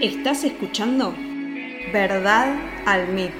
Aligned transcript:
Estás 0.00 0.44
escuchando 0.44 1.14
Verdad 1.90 2.54
al 2.84 3.08
MIC. 3.14 3.32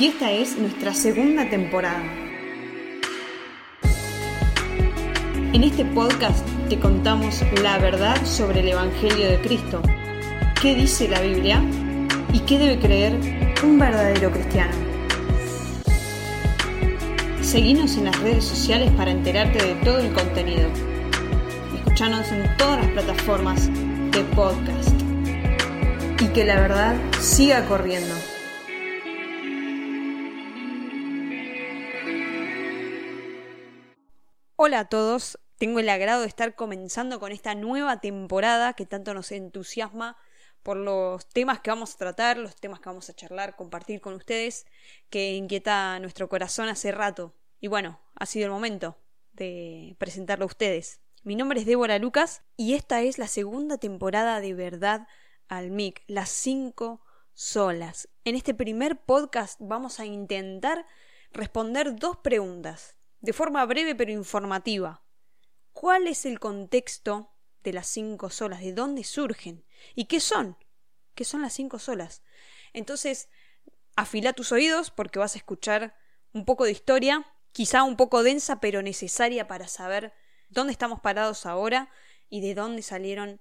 Y 0.00 0.06
esta 0.06 0.30
es 0.30 0.56
nuestra 0.56 0.94
segunda 0.94 1.50
temporada. 1.50 2.02
En 5.52 5.62
este 5.62 5.84
podcast 5.84 6.46
te 6.70 6.78
contamos 6.78 7.42
la 7.62 7.76
verdad 7.76 8.24
sobre 8.24 8.60
el 8.60 8.70
Evangelio 8.70 9.28
de 9.28 9.38
Cristo, 9.42 9.82
qué 10.62 10.74
dice 10.74 11.06
la 11.08 11.20
Biblia 11.20 11.62
y 12.32 12.38
qué 12.40 12.58
debe 12.58 12.78
creer 12.78 13.18
un 13.62 13.78
verdadero 13.78 14.30
cristiano. 14.30 14.72
Seguinos 17.42 17.98
en 17.98 18.04
las 18.04 18.18
redes 18.20 18.44
sociales 18.44 18.90
para 18.92 19.10
enterarte 19.10 19.62
de 19.62 19.74
todo 19.84 19.98
el 19.98 20.10
contenido. 20.14 20.91
Escuchanos 21.92 22.32
en 22.32 22.56
todas 22.56 22.78
las 22.78 22.90
plataformas 22.92 23.66
de 23.66 24.24
podcast. 24.34 24.98
Y 26.22 26.32
que 26.32 26.42
la 26.42 26.58
verdad 26.58 26.96
siga 27.20 27.68
corriendo. 27.68 28.14
Hola 34.56 34.78
a 34.78 34.88
todos, 34.88 35.38
tengo 35.58 35.80
el 35.80 35.88
agrado 35.90 36.22
de 36.22 36.28
estar 36.28 36.54
comenzando 36.54 37.20
con 37.20 37.30
esta 37.30 37.54
nueva 37.54 38.00
temporada 38.00 38.72
que 38.72 38.86
tanto 38.86 39.12
nos 39.12 39.30
entusiasma 39.30 40.16
por 40.62 40.78
los 40.78 41.28
temas 41.28 41.60
que 41.60 41.72
vamos 41.72 41.94
a 41.94 41.98
tratar, 41.98 42.38
los 42.38 42.56
temas 42.56 42.80
que 42.80 42.88
vamos 42.88 43.10
a 43.10 43.12
charlar, 43.12 43.54
compartir 43.54 44.00
con 44.00 44.14
ustedes, 44.14 44.64
que 45.10 45.34
inquieta 45.34 45.98
nuestro 46.00 46.30
corazón 46.30 46.70
hace 46.70 46.90
rato. 46.90 47.34
Y 47.60 47.68
bueno, 47.68 48.00
ha 48.14 48.24
sido 48.24 48.46
el 48.46 48.52
momento 48.52 48.96
de 49.34 49.94
presentarlo 49.98 50.44
a 50.44 50.46
ustedes. 50.46 51.02
Mi 51.24 51.36
nombre 51.36 51.60
es 51.60 51.66
Débora 51.66 52.00
Lucas 52.00 52.42
y 52.56 52.74
esta 52.74 53.00
es 53.02 53.16
la 53.16 53.28
segunda 53.28 53.78
temporada 53.78 54.40
de 54.40 54.54
Verdad 54.54 55.06
al 55.46 55.70
MIC, 55.70 56.02
las 56.08 56.30
cinco 56.30 57.00
solas. 57.32 58.08
En 58.24 58.34
este 58.34 58.54
primer 58.54 59.04
podcast 59.04 59.56
vamos 59.60 60.00
a 60.00 60.04
intentar 60.04 60.84
responder 61.30 61.94
dos 61.94 62.16
preguntas, 62.16 62.96
de 63.20 63.32
forma 63.32 63.64
breve 63.66 63.94
pero 63.94 64.10
informativa. 64.10 65.04
¿Cuál 65.72 66.08
es 66.08 66.26
el 66.26 66.40
contexto 66.40 67.30
de 67.62 67.72
las 67.72 67.86
cinco 67.86 68.28
solas? 68.28 68.60
¿De 68.60 68.72
dónde 68.72 69.04
surgen? 69.04 69.64
¿Y 69.94 70.06
qué 70.06 70.18
son? 70.18 70.56
¿Qué 71.14 71.24
son 71.24 71.42
las 71.42 71.52
cinco 71.52 71.78
solas? 71.78 72.24
Entonces, 72.72 73.28
afila 73.94 74.32
tus 74.32 74.50
oídos 74.50 74.90
porque 74.90 75.20
vas 75.20 75.36
a 75.36 75.38
escuchar 75.38 75.94
un 76.32 76.44
poco 76.44 76.64
de 76.64 76.72
historia 76.72 77.24
quizá 77.52 77.84
un 77.84 77.96
poco 77.96 78.24
densa 78.24 78.58
pero 78.58 78.82
necesaria 78.82 79.46
para 79.46 79.68
saber 79.68 80.12
dónde 80.52 80.72
estamos 80.72 81.00
parados 81.00 81.46
ahora 81.46 81.90
y 82.28 82.40
de 82.40 82.54
dónde 82.54 82.82
salieron 82.82 83.40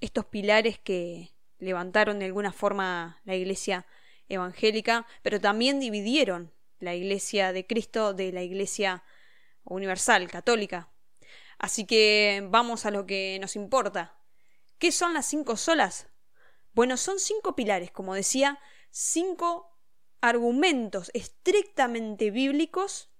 estos 0.00 0.24
pilares 0.26 0.78
que 0.78 1.32
levantaron 1.58 2.18
de 2.18 2.26
alguna 2.26 2.52
forma 2.52 3.20
la 3.24 3.34
iglesia 3.34 3.86
evangélica, 4.28 5.06
pero 5.22 5.40
también 5.40 5.80
dividieron 5.80 6.52
la 6.78 6.94
iglesia 6.94 7.52
de 7.52 7.66
Cristo 7.66 8.12
de 8.12 8.32
la 8.32 8.42
iglesia 8.42 9.04
universal, 9.64 10.30
católica. 10.30 10.90
Así 11.58 11.86
que 11.86 12.46
vamos 12.50 12.84
a 12.84 12.90
lo 12.90 13.06
que 13.06 13.38
nos 13.40 13.56
importa. 13.56 14.18
¿Qué 14.78 14.92
son 14.92 15.14
las 15.14 15.26
cinco 15.26 15.56
solas? 15.56 16.08
Bueno, 16.74 16.98
son 16.98 17.18
cinco 17.18 17.56
pilares, 17.56 17.90
como 17.90 18.14
decía, 18.14 18.58
cinco 18.90 19.78
argumentos 20.20 21.10
estrictamente 21.14 22.30
bíblicos 22.30 23.10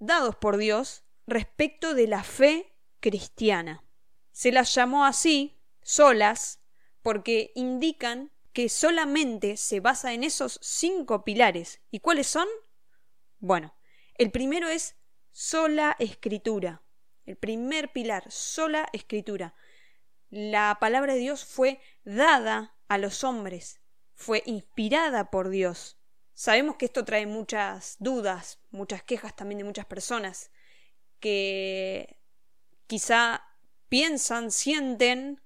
dados 0.00 0.34
por 0.34 0.56
Dios 0.56 1.04
respecto 1.26 1.94
de 1.94 2.08
la 2.08 2.24
fe 2.24 2.73
cristiana. 3.04 3.84
Se 4.32 4.50
las 4.50 4.74
llamó 4.74 5.04
así, 5.04 5.58
solas, 5.82 6.60
porque 7.02 7.52
indican 7.54 8.32
que 8.54 8.70
solamente 8.70 9.58
se 9.58 9.80
basa 9.80 10.14
en 10.14 10.24
esos 10.24 10.58
cinco 10.62 11.22
pilares. 11.22 11.82
¿Y 11.90 12.00
cuáles 12.00 12.28
son? 12.28 12.48
Bueno, 13.40 13.74
el 14.14 14.30
primero 14.30 14.68
es 14.68 14.96
sola 15.32 15.96
escritura. 15.98 16.80
El 17.26 17.36
primer 17.36 17.92
pilar, 17.92 18.24
sola 18.30 18.88
escritura. 18.94 19.54
La 20.30 20.78
palabra 20.80 21.12
de 21.12 21.20
Dios 21.20 21.44
fue 21.44 21.80
dada 22.04 22.74
a 22.88 22.96
los 22.96 23.22
hombres, 23.22 23.82
fue 24.14 24.42
inspirada 24.46 25.30
por 25.30 25.50
Dios. 25.50 25.98
Sabemos 26.32 26.76
que 26.76 26.86
esto 26.86 27.04
trae 27.04 27.26
muchas 27.26 27.96
dudas, 27.98 28.60
muchas 28.70 29.02
quejas 29.02 29.36
también 29.36 29.58
de 29.58 29.64
muchas 29.64 29.84
personas 29.84 30.50
que 31.20 32.23
quizá 32.86 33.44
piensan, 33.88 34.50
sienten 34.50 35.40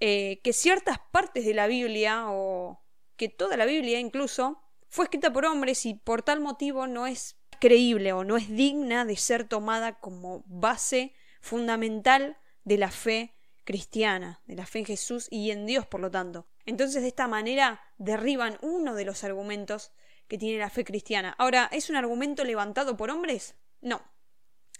eh, 0.00 0.40
que 0.42 0.52
ciertas 0.52 0.98
partes 1.12 1.44
de 1.44 1.54
la 1.54 1.66
Biblia 1.66 2.26
o 2.28 2.82
que 3.16 3.28
toda 3.28 3.56
la 3.56 3.64
Biblia 3.64 4.00
incluso 4.00 4.62
fue 4.88 5.06
escrita 5.06 5.32
por 5.32 5.44
hombres 5.44 5.86
y 5.86 5.94
por 5.94 6.22
tal 6.22 6.40
motivo 6.40 6.86
no 6.86 7.06
es 7.06 7.36
creíble 7.60 8.12
o 8.12 8.24
no 8.24 8.36
es 8.36 8.48
digna 8.48 9.04
de 9.04 9.16
ser 9.16 9.48
tomada 9.48 9.98
como 9.98 10.44
base 10.46 11.14
fundamental 11.40 12.36
de 12.64 12.78
la 12.78 12.90
fe 12.90 13.34
cristiana, 13.64 14.40
de 14.46 14.56
la 14.56 14.66
fe 14.66 14.80
en 14.80 14.84
Jesús 14.84 15.28
y 15.30 15.50
en 15.50 15.66
Dios, 15.66 15.86
por 15.86 16.00
lo 16.00 16.10
tanto. 16.10 16.46
Entonces, 16.66 17.02
de 17.02 17.08
esta 17.08 17.28
manera 17.28 17.80
derriban 17.98 18.58
uno 18.62 18.94
de 18.94 19.04
los 19.04 19.24
argumentos 19.24 19.92
que 20.28 20.38
tiene 20.38 20.58
la 20.58 20.70
fe 20.70 20.84
cristiana. 20.84 21.34
Ahora, 21.38 21.68
¿es 21.72 21.90
un 21.90 21.96
argumento 21.96 22.44
levantado 22.44 22.96
por 22.96 23.10
hombres? 23.10 23.56
No. 23.80 24.02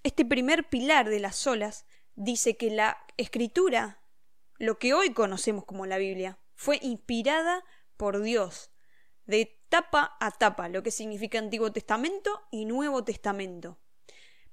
Este 0.04 0.26
primer 0.26 0.68
pilar 0.68 1.08
de 1.08 1.18
las 1.18 1.46
olas 1.46 1.86
dice 2.14 2.58
que 2.58 2.70
la 2.70 2.98
escritura, 3.16 4.02
lo 4.58 4.78
que 4.78 4.92
hoy 4.92 5.14
conocemos 5.14 5.64
como 5.64 5.86
la 5.86 5.96
Biblia, 5.96 6.38
fue 6.54 6.78
inspirada 6.82 7.64
por 7.96 8.20
Dios, 8.20 8.70
de 9.24 9.64
tapa 9.70 10.14
a 10.20 10.30
tapa, 10.30 10.68
lo 10.68 10.82
que 10.82 10.90
significa 10.90 11.38
Antiguo 11.38 11.72
Testamento 11.72 12.42
y 12.50 12.66
Nuevo 12.66 13.02
Testamento. 13.02 13.78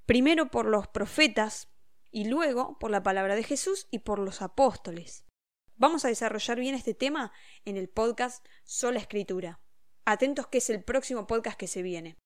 Primero 0.06 0.50
por 0.50 0.64
los 0.64 0.88
profetas 0.88 1.68
y 2.10 2.24
luego 2.24 2.78
por 2.78 2.90
la 2.90 3.02
palabra 3.02 3.34
de 3.36 3.44
Jesús 3.44 3.88
y 3.90 3.98
por 3.98 4.20
los 4.20 4.40
apóstoles. 4.40 5.26
Vamos 5.76 6.06
a 6.06 6.08
desarrollar 6.08 6.58
bien 6.58 6.74
este 6.74 6.94
tema 6.94 7.30
en 7.66 7.76
el 7.76 7.90
podcast 7.90 8.46
Sola 8.64 9.00
Escritura. 9.00 9.60
Atentos 10.06 10.46
que 10.46 10.58
es 10.58 10.70
el 10.70 10.82
próximo 10.82 11.26
podcast 11.26 11.58
que 11.58 11.66
se 11.66 11.82
viene. 11.82 12.16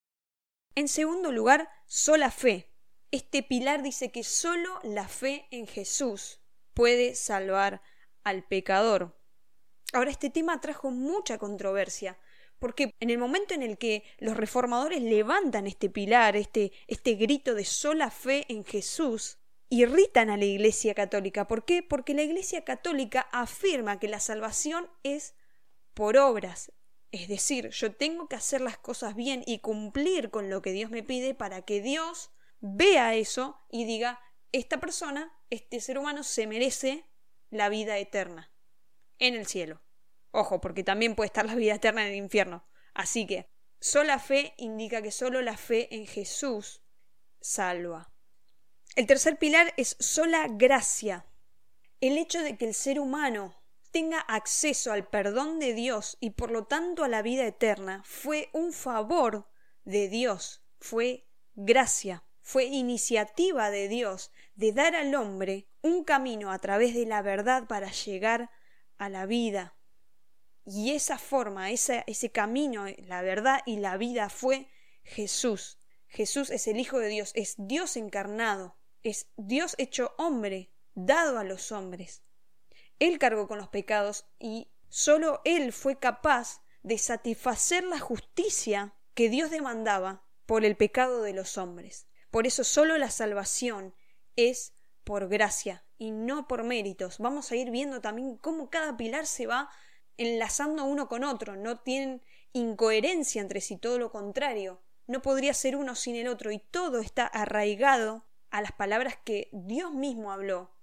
En 0.76 0.86
segundo 0.86 1.32
lugar, 1.32 1.68
sola 1.86 2.30
fe. 2.30 2.75
Este 3.16 3.42
pilar 3.42 3.82
dice 3.82 4.12
que 4.12 4.22
solo 4.22 4.78
la 4.82 5.08
fe 5.08 5.46
en 5.50 5.66
Jesús 5.66 6.38
puede 6.74 7.14
salvar 7.14 7.80
al 8.24 8.44
pecador. 8.44 9.18
Ahora, 9.94 10.10
este 10.10 10.28
tema 10.28 10.60
trajo 10.60 10.90
mucha 10.90 11.38
controversia, 11.38 12.18
porque 12.58 12.90
en 13.00 13.08
el 13.08 13.16
momento 13.16 13.54
en 13.54 13.62
el 13.62 13.78
que 13.78 14.04
los 14.18 14.36
reformadores 14.36 15.00
levantan 15.00 15.66
este 15.66 15.88
pilar, 15.88 16.36
este, 16.36 16.72
este 16.88 17.14
grito 17.14 17.54
de 17.54 17.64
sola 17.64 18.10
fe 18.10 18.44
en 18.50 18.66
Jesús, 18.66 19.38
irritan 19.70 20.28
a 20.28 20.36
la 20.36 20.44
Iglesia 20.44 20.92
Católica. 20.92 21.48
¿Por 21.48 21.64
qué? 21.64 21.82
Porque 21.82 22.12
la 22.12 22.22
Iglesia 22.22 22.66
Católica 22.66 23.22
afirma 23.32 23.98
que 23.98 24.08
la 24.08 24.20
salvación 24.20 24.90
es 25.04 25.34
por 25.94 26.18
obras, 26.18 26.70
es 27.12 27.28
decir, 27.28 27.70
yo 27.70 27.94
tengo 27.94 28.28
que 28.28 28.36
hacer 28.36 28.60
las 28.60 28.76
cosas 28.76 29.16
bien 29.16 29.42
y 29.46 29.60
cumplir 29.60 30.30
con 30.30 30.50
lo 30.50 30.60
que 30.60 30.72
Dios 30.72 30.90
me 30.90 31.02
pide 31.02 31.32
para 31.32 31.62
que 31.62 31.80
Dios 31.80 32.30
vea 32.60 33.14
eso 33.14 33.60
y 33.70 33.84
diga, 33.84 34.20
esta 34.52 34.78
persona, 34.78 35.32
este 35.50 35.80
ser 35.80 35.98
humano, 35.98 36.22
se 36.22 36.46
merece 36.46 37.04
la 37.50 37.68
vida 37.68 37.98
eterna 37.98 38.50
en 39.18 39.34
el 39.34 39.46
cielo. 39.46 39.82
Ojo, 40.30 40.60
porque 40.60 40.84
también 40.84 41.14
puede 41.14 41.26
estar 41.26 41.46
la 41.46 41.54
vida 41.54 41.74
eterna 41.74 42.02
en 42.02 42.12
el 42.12 42.16
infierno. 42.16 42.66
Así 42.94 43.26
que, 43.26 43.48
sola 43.80 44.18
fe 44.18 44.54
indica 44.56 45.02
que 45.02 45.10
solo 45.10 45.42
la 45.42 45.56
fe 45.56 45.94
en 45.94 46.06
Jesús 46.06 46.82
salva. 47.40 48.12
El 48.96 49.06
tercer 49.06 49.38
pilar 49.38 49.74
es 49.76 49.96
sola 50.00 50.46
gracia. 50.48 51.26
El 52.00 52.18
hecho 52.18 52.40
de 52.42 52.56
que 52.56 52.66
el 52.66 52.74
ser 52.74 52.98
humano 52.98 53.54
tenga 53.90 54.20
acceso 54.20 54.92
al 54.92 55.08
perdón 55.08 55.58
de 55.58 55.72
Dios 55.72 56.18
y 56.20 56.30
por 56.30 56.50
lo 56.50 56.64
tanto 56.64 57.04
a 57.04 57.08
la 57.08 57.22
vida 57.22 57.46
eterna 57.46 58.02
fue 58.04 58.50
un 58.52 58.72
favor 58.72 59.48
de 59.84 60.08
Dios, 60.08 60.62
fue 60.80 61.26
gracia, 61.54 62.24
fue 62.46 62.66
iniciativa 62.66 63.72
de 63.72 63.88
Dios 63.88 64.30
de 64.54 64.70
dar 64.70 64.94
al 64.94 65.12
hombre 65.16 65.66
un 65.82 66.04
camino 66.04 66.52
a 66.52 66.60
través 66.60 66.94
de 66.94 67.04
la 67.04 67.20
verdad 67.20 67.66
para 67.66 67.90
llegar 67.90 68.52
a 68.98 69.08
la 69.08 69.26
vida. 69.26 69.76
Y 70.64 70.92
esa 70.92 71.18
forma, 71.18 71.72
ese, 71.72 72.04
camino, 72.32 72.86
la 72.98 73.20
verdad 73.22 73.62
y 73.66 73.78
la 73.78 73.96
vida 73.96 74.28
fue 74.28 74.70
Jesús. 75.02 75.80
Jesús 76.06 76.50
es 76.50 76.68
el 76.68 76.78
Hijo 76.78 77.00
de 77.00 77.08
Dios, 77.08 77.32
es 77.34 77.56
Dios 77.58 77.96
encarnado, 77.96 78.76
es 79.02 79.26
Dios 79.36 79.74
hecho 79.76 80.14
hombre, 80.16 80.70
dado 80.94 81.40
a 81.40 81.44
los 81.44 81.72
hombres. 81.72 82.22
Él 83.00 83.18
cargó 83.18 83.48
con 83.48 83.58
los 83.58 83.70
pecados 83.70 84.24
y 84.38 84.68
solo 84.88 85.40
Él 85.44 85.72
fue 85.72 85.98
capaz 85.98 86.62
de 86.84 86.98
satisfacer 86.98 87.82
la 87.82 87.98
justicia 87.98 88.94
que 89.14 89.30
Dios 89.30 89.50
demandaba 89.50 90.24
por 90.46 90.64
el 90.64 90.76
pecado 90.76 91.22
de 91.22 91.32
los 91.32 91.58
hombres. 91.58 92.05
Por 92.30 92.46
eso 92.46 92.64
solo 92.64 92.98
la 92.98 93.10
salvación 93.10 93.94
es 94.36 94.72
por 95.04 95.28
gracia 95.28 95.84
y 95.98 96.10
no 96.10 96.48
por 96.48 96.64
méritos. 96.64 97.18
Vamos 97.18 97.50
a 97.50 97.56
ir 97.56 97.70
viendo 97.70 98.00
también 98.00 98.36
cómo 98.36 98.70
cada 98.70 98.96
pilar 98.96 99.26
se 99.26 99.46
va 99.46 99.70
enlazando 100.18 100.84
uno 100.84 101.08
con 101.08 101.24
otro, 101.24 101.56
no 101.56 101.80
tienen 101.80 102.22
incoherencia 102.52 103.40
entre 103.40 103.60
sí, 103.60 103.76
todo 103.76 103.98
lo 103.98 104.10
contrario. 104.10 104.82
No 105.06 105.22
podría 105.22 105.54
ser 105.54 105.76
uno 105.76 105.94
sin 105.94 106.16
el 106.16 106.26
otro 106.26 106.50
y 106.50 106.58
todo 106.58 106.98
está 106.98 107.26
arraigado 107.26 108.24
a 108.50 108.60
las 108.60 108.72
palabras 108.72 109.16
que 109.24 109.48
Dios 109.52 109.92
mismo 109.92 110.32
habló 110.32 110.74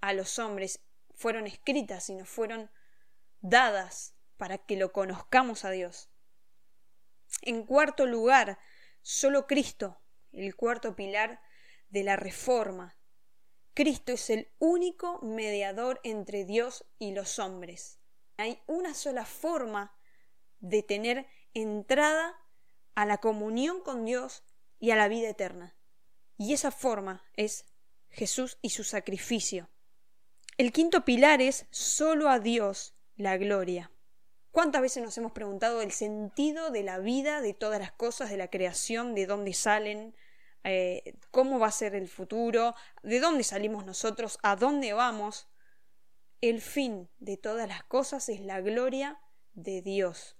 a 0.00 0.12
los 0.12 0.38
hombres, 0.38 0.80
fueron 1.14 1.46
escritas 1.46 2.08
y 2.08 2.14
nos 2.14 2.28
fueron 2.28 2.70
dadas 3.42 4.14
para 4.36 4.58
que 4.58 4.76
lo 4.76 4.92
conozcamos 4.92 5.64
a 5.64 5.70
Dios. 5.70 6.08
En 7.42 7.64
cuarto 7.64 8.06
lugar, 8.06 8.58
solo 9.02 9.46
Cristo, 9.46 10.00
el 10.32 10.56
cuarto 10.56 10.96
pilar 10.96 11.40
de 11.88 12.04
la 12.04 12.16
reforma. 12.16 12.96
Cristo 13.74 14.12
es 14.12 14.30
el 14.30 14.48
único 14.58 15.20
mediador 15.22 16.00
entre 16.04 16.44
Dios 16.44 16.84
y 16.98 17.12
los 17.12 17.38
hombres. 17.38 17.98
Hay 18.36 18.60
una 18.66 18.94
sola 18.94 19.24
forma 19.24 19.94
de 20.60 20.82
tener 20.82 21.26
entrada 21.54 22.36
a 22.94 23.06
la 23.06 23.18
comunión 23.18 23.80
con 23.82 24.04
Dios 24.04 24.44
y 24.78 24.90
a 24.90 24.96
la 24.96 25.08
vida 25.08 25.28
eterna. 25.28 25.76
Y 26.36 26.52
esa 26.52 26.70
forma 26.70 27.24
es 27.36 27.66
Jesús 28.08 28.58
y 28.62 28.70
su 28.70 28.84
sacrificio. 28.84 29.68
El 30.56 30.72
quinto 30.72 31.04
pilar 31.04 31.40
es 31.40 31.66
solo 31.70 32.28
a 32.28 32.38
Dios 32.38 32.94
la 33.16 33.36
gloria. 33.36 33.90
¿Cuántas 34.52 34.82
veces 34.82 35.02
nos 35.02 35.16
hemos 35.16 35.32
preguntado 35.32 35.80
el 35.80 35.92
sentido 35.92 36.70
de 36.70 36.82
la 36.82 36.98
vida, 36.98 37.40
de 37.40 37.54
todas 37.54 37.78
las 37.78 37.92
cosas, 37.92 38.30
de 38.30 38.36
la 38.36 38.48
creación, 38.48 39.14
de 39.14 39.26
dónde 39.26 39.54
salen, 39.54 40.14
eh, 40.64 41.14
cómo 41.30 41.58
va 41.60 41.68
a 41.68 41.72
ser 41.72 41.94
el 41.94 42.08
futuro, 42.08 42.74
de 43.02 43.20
dónde 43.20 43.44
salimos 43.44 43.86
nosotros, 43.86 44.38
a 44.42 44.56
dónde 44.56 44.92
vamos? 44.92 45.48
El 46.40 46.60
fin 46.60 47.08
de 47.18 47.36
todas 47.36 47.68
las 47.68 47.84
cosas 47.84 48.28
es 48.28 48.40
la 48.40 48.60
gloria 48.60 49.20
de 49.52 49.82
Dios. 49.82 50.36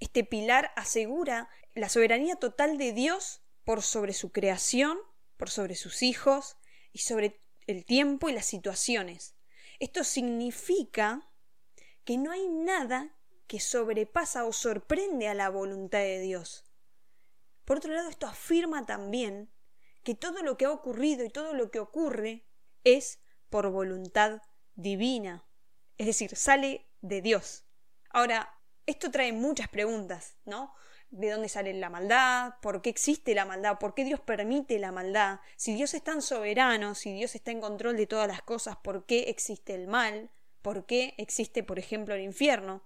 Este 0.00 0.24
pilar 0.24 0.72
asegura 0.74 1.48
la 1.74 1.88
soberanía 1.88 2.36
total 2.36 2.76
de 2.76 2.92
Dios 2.92 3.42
por 3.64 3.82
sobre 3.82 4.14
su 4.14 4.32
creación, 4.32 4.98
por 5.36 5.50
sobre 5.50 5.76
sus 5.76 6.02
hijos 6.02 6.56
y 6.92 7.00
sobre 7.00 7.40
el 7.68 7.84
tiempo 7.84 8.28
y 8.28 8.32
las 8.32 8.46
situaciones. 8.46 9.36
Esto 9.78 10.02
significa 10.02 11.30
que 12.04 12.16
no 12.16 12.32
hay 12.32 12.48
nada 12.48 13.14
que 13.48 13.58
sobrepasa 13.58 14.44
o 14.44 14.52
sorprende 14.52 15.26
a 15.26 15.34
la 15.34 15.48
voluntad 15.48 16.00
de 16.00 16.20
Dios. 16.20 16.64
Por 17.64 17.78
otro 17.78 17.92
lado, 17.92 18.08
esto 18.08 18.26
afirma 18.26 18.86
también 18.86 19.50
que 20.04 20.14
todo 20.14 20.42
lo 20.42 20.56
que 20.56 20.66
ha 20.66 20.70
ocurrido 20.70 21.24
y 21.24 21.30
todo 21.30 21.54
lo 21.54 21.70
que 21.70 21.80
ocurre 21.80 22.44
es 22.84 23.18
por 23.50 23.70
voluntad 23.70 24.42
divina, 24.74 25.44
es 25.96 26.06
decir, 26.06 26.36
sale 26.36 26.86
de 27.00 27.20
Dios. 27.22 27.64
Ahora, 28.10 28.54
esto 28.86 29.10
trae 29.10 29.32
muchas 29.32 29.68
preguntas, 29.68 30.36
¿no? 30.44 30.74
¿De 31.10 31.30
dónde 31.30 31.48
sale 31.48 31.72
la 31.74 31.90
maldad? 31.90 32.54
¿Por 32.60 32.82
qué 32.82 32.90
existe 32.90 33.34
la 33.34 33.46
maldad? 33.46 33.78
¿Por 33.78 33.94
qué 33.94 34.04
Dios 34.04 34.20
permite 34.20 34.78
la 34.78 34.92
maldad? 34.92 35.40
Si 35.56 35.74
Dios 35.74 35.94
es 35.94 36.02
tan 36.02 36.20
soberano, 36.20 36.94
si 36.94 37.14
Dios 37.14 37.34
está 37.34 37.50
en 37.50 37.60
control 37.60 37.96
de 37.96 38.06
todas 38.06 38.28
las 38.28 38.42
cosas, 38.42 38.76
¿por 38.76 39.06
qué 39.06 39.24
existe 39.28 39.74
el 39.74 39.88
mal? 39.88 40.30
¿Por 40.60 40.84
qué 40.86 41.14
existe, 41.16 41.62
por 41.62 41.78
ejemplo, 41.78 42.14
el 42.14 42.20
infierno? 42.20 42.82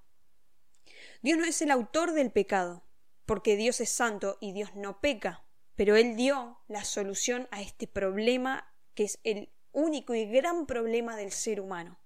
Dios 1.23 1.39
no 1.39 1.45
es 1.45 1.63
el 1.63 1.71
autor 1.71 2.13
del 2.13 2.31
pecado, 2.31 2.85
porque 3.27 3.57
Dios 3.57 3.81
es 3.81 3.91
santo 3.91 4.39
y 4.41 4.53
Dios 4.53 4.75
no 4.75 5.01
peca, 5.01 5.45
pero 5.77 5.97
Él 5.97 6.17
dio 6.17 6.61
la 6.69 6.85
solución 6.85 7.49
a 7.51 7.63
este 7.63 7.87
problema 7.87 8.75
que 8.95 9.05
es 9.05 9.21
el 9.25 9.53
único 9.73 10.15
y 10.15 10.27
gran 10.27 10.67
problema 10.67 11.17
del 11.17 11.33
ser 11.33 11.61
humano, 11.61 11.99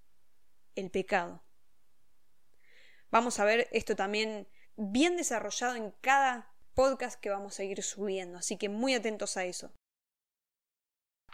el 0.74 0.90
pecado. 0.90 1.42
Vamos 3.10 3.38
a 3.38 3.44
ver 3.44 3.68
esto 3.72 3.96
también 3.96 4.48
bien 4.76 5.16
desarrollado 5.16 5.74
en 5.74 5.90
cada 6.00 6.54
podcast 6.74 7.18
que 7.20 7.30
vamos 7.30 7.58
a 7.58 7.64
ir 7.64 7.82
subiendo, 7.82 8.38
así 8.38 8.56
que 8.56 8.68
muy 8.68 8.94
atentos 8.94 9.36
a 9.36 9.44
eso. 9.44 9.72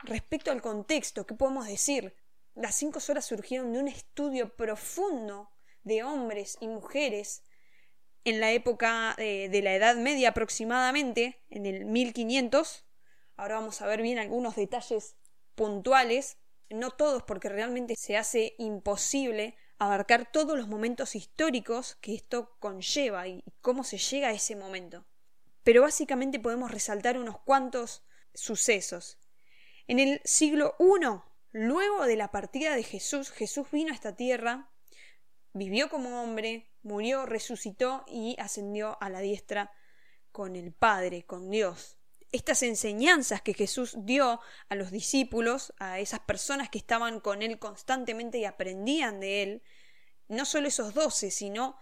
Respecto 0.05 0.51
al 0.51 0.63
contexto, 0.63 1.27
¿qué 1.27 1.35
podemos 1.35 1.67
decir? 1.67 2.15
Las 2.55 2.75
cinco 2.75 3.01
horas 3.09 3.25
surgieron 3.25 3.73
de 3.73 3.79
un 3.79 3.89
estudio 3.89 4.55
profundo 4.57 5.51
de 5.85 6.03
hombres 6.03 6.57
y 6.61 6.69
mujeres 6.69 7.43
en 8.25 8.41
la 8.41 8.53
época 8.53 9.15
eh, 9.19 9.49
de 9.51 9.63
la 9.63 9.75
Edad 9.75 9.97
Media 9.97 10.31
aproximadamente, 10.31 11.43
en 11.51 11.67
el 11.67 11.85
1500. 11.85 12.85
Ahora 13.37 13.57
vamos 13.57 13.83
a 13.83 13.87
ver 13.87 14.03
bien 14.03 14.19
algunos 14.19 14.57
detalles 14.57 15.17
puntuales, 15.55 16.39
no 16.71 16.91
todos 16.91 17.23
porque 17.23 17.49
realmente 17.49 17.97
se 17.97 18.17
hace 18.17 18.55
imposible 18.59 19.57
abarcar 19.79 20.31
todos 20.31 20.57
los 20.57 20.69
momentos 20.69 21.17
históricos 21.17 21.97
que 22.01 22.15
esto 22.15 22.57
conlleva 22.61 23.27
y 23.27 23.45
cómo 23.61 23.83
se 23.83 23.99
llega 23.99 24.29
a 24.29 24.33
ese 24.33 24.55
momento. 24.55 25.05
Pero 25.65 25.83
básicamente 25.83 26.39
podemos 26.39 26.71
resaltar 26.71 27.19
unos 27.19 27.41
cuantos 27.41 28.05
sucesos. 28.35 29.19
En 29.89 29.99
el 29.99 30.21
siglo 30.25 30.77
I, 30.79 31.21
luego 31.51 32.07
de 32.07 32.17
la 32.17 32.31
partida 32.31 32.77
de 32.77 32.85
Jesús, 32.85 33.31
Jesús 33.31 33.71
vino 33.73 33.91
a 33.91 33.95
esta 33.95 34.15
tierra, 34.15 34.72
vivió 35.53 35.89
como 35.89 36.23
hombre, 36.23 36.71
murió, 36.83 37.27
resucitó 37.27 38.05
y 38.07 38.37
ascendió 38.39 38.97
a 39.01 39.11
la 39.11 39.21
diestra 39.21 39.73
con 40.31 40.57
el 40.57 40.73
Padre, 40.73 41.25
con 41.25 41.51
Dios. 41.51 41.99
Estas 42.33 42.63
enseñanzas 42.63 43.43
que 43.43 43.53
Jesús 43.53 43.95
dio 43.99 44.41
a 44.69 44.75
los 44.75 44.91
discípulos, 44.91 45.75
a 45.79 45.99
esas 45.99 46.21
personas 46.21 46.71
que 46.71 46.79
estaban 46.79 47.21
con 47.21 47.43
Él 47.43 47.59
constantemente 47.59 48.39
y 48.39 48.47
aprendían 48.47 49.21
de 49.21 49.43
Él, 49.43 49.63
no 50.29 50.47
solo 50.47 50.69
esos 50.69 50.95
doce, 50.95 51.31
sino 51.31 51.77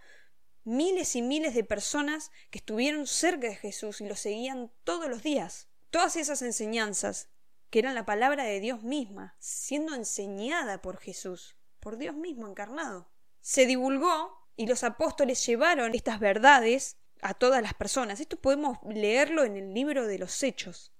miles 0.64 1.14
y 1.14 1.22
miles 1.22 1.54
de 1.54 1.64
personas 1.64 2.32
que 2.50 2.58
estuvieron 2.58 3.06
cerca 3.06 3.48
de 3.48 3.56
Jesús 3.56 4.00
y 4.00 4.06
lo 4.06 4.16
seguían 4.16 4.72
todos 4.84 5.08
los 5.08 5.22
días. 5.22 5.68
Todas 5.90 6.16
esas 6.16 6.42
enseñanzas, 6.42 7.28
que 7.70 7.78
eran 7.78 7.94
la 7.94 8.04
palabra 8.04 8.44
de 8.44 8.58
Dios 8.60 8.82
misma, 8.82 9.36
siendo 9.38 9.94
enseñada 9.94 10.82
por 10.82 10.98
Jesús, 10.98 11.56
por 11.78 11.96
Dios 11.96 12.16
mismo 12.16 12.48
encarnado. 12.48 13.09
Se 13.40 13.66
divulgó 13.66 14.48
y 14.56 14.66
los 14.66 14.84
apóstoles 14.84 15.44
llevaron 15.46 15.94
estas 15.94 16.20
verdades 16.20 16.98
a 17.22 17.34
todas 17.34 17.62
las 17.62 17.74
personas. 17.74 18.20
Esto 18.20 18.36
podemos 18.40 18.78
leerlo 18.84 19.44
en 19.44 19.56
el 19.56 19.74
libro 19.74 20.06
de 20.06 20.18
los 20.18 20.42
Hechos. 20.42 20.92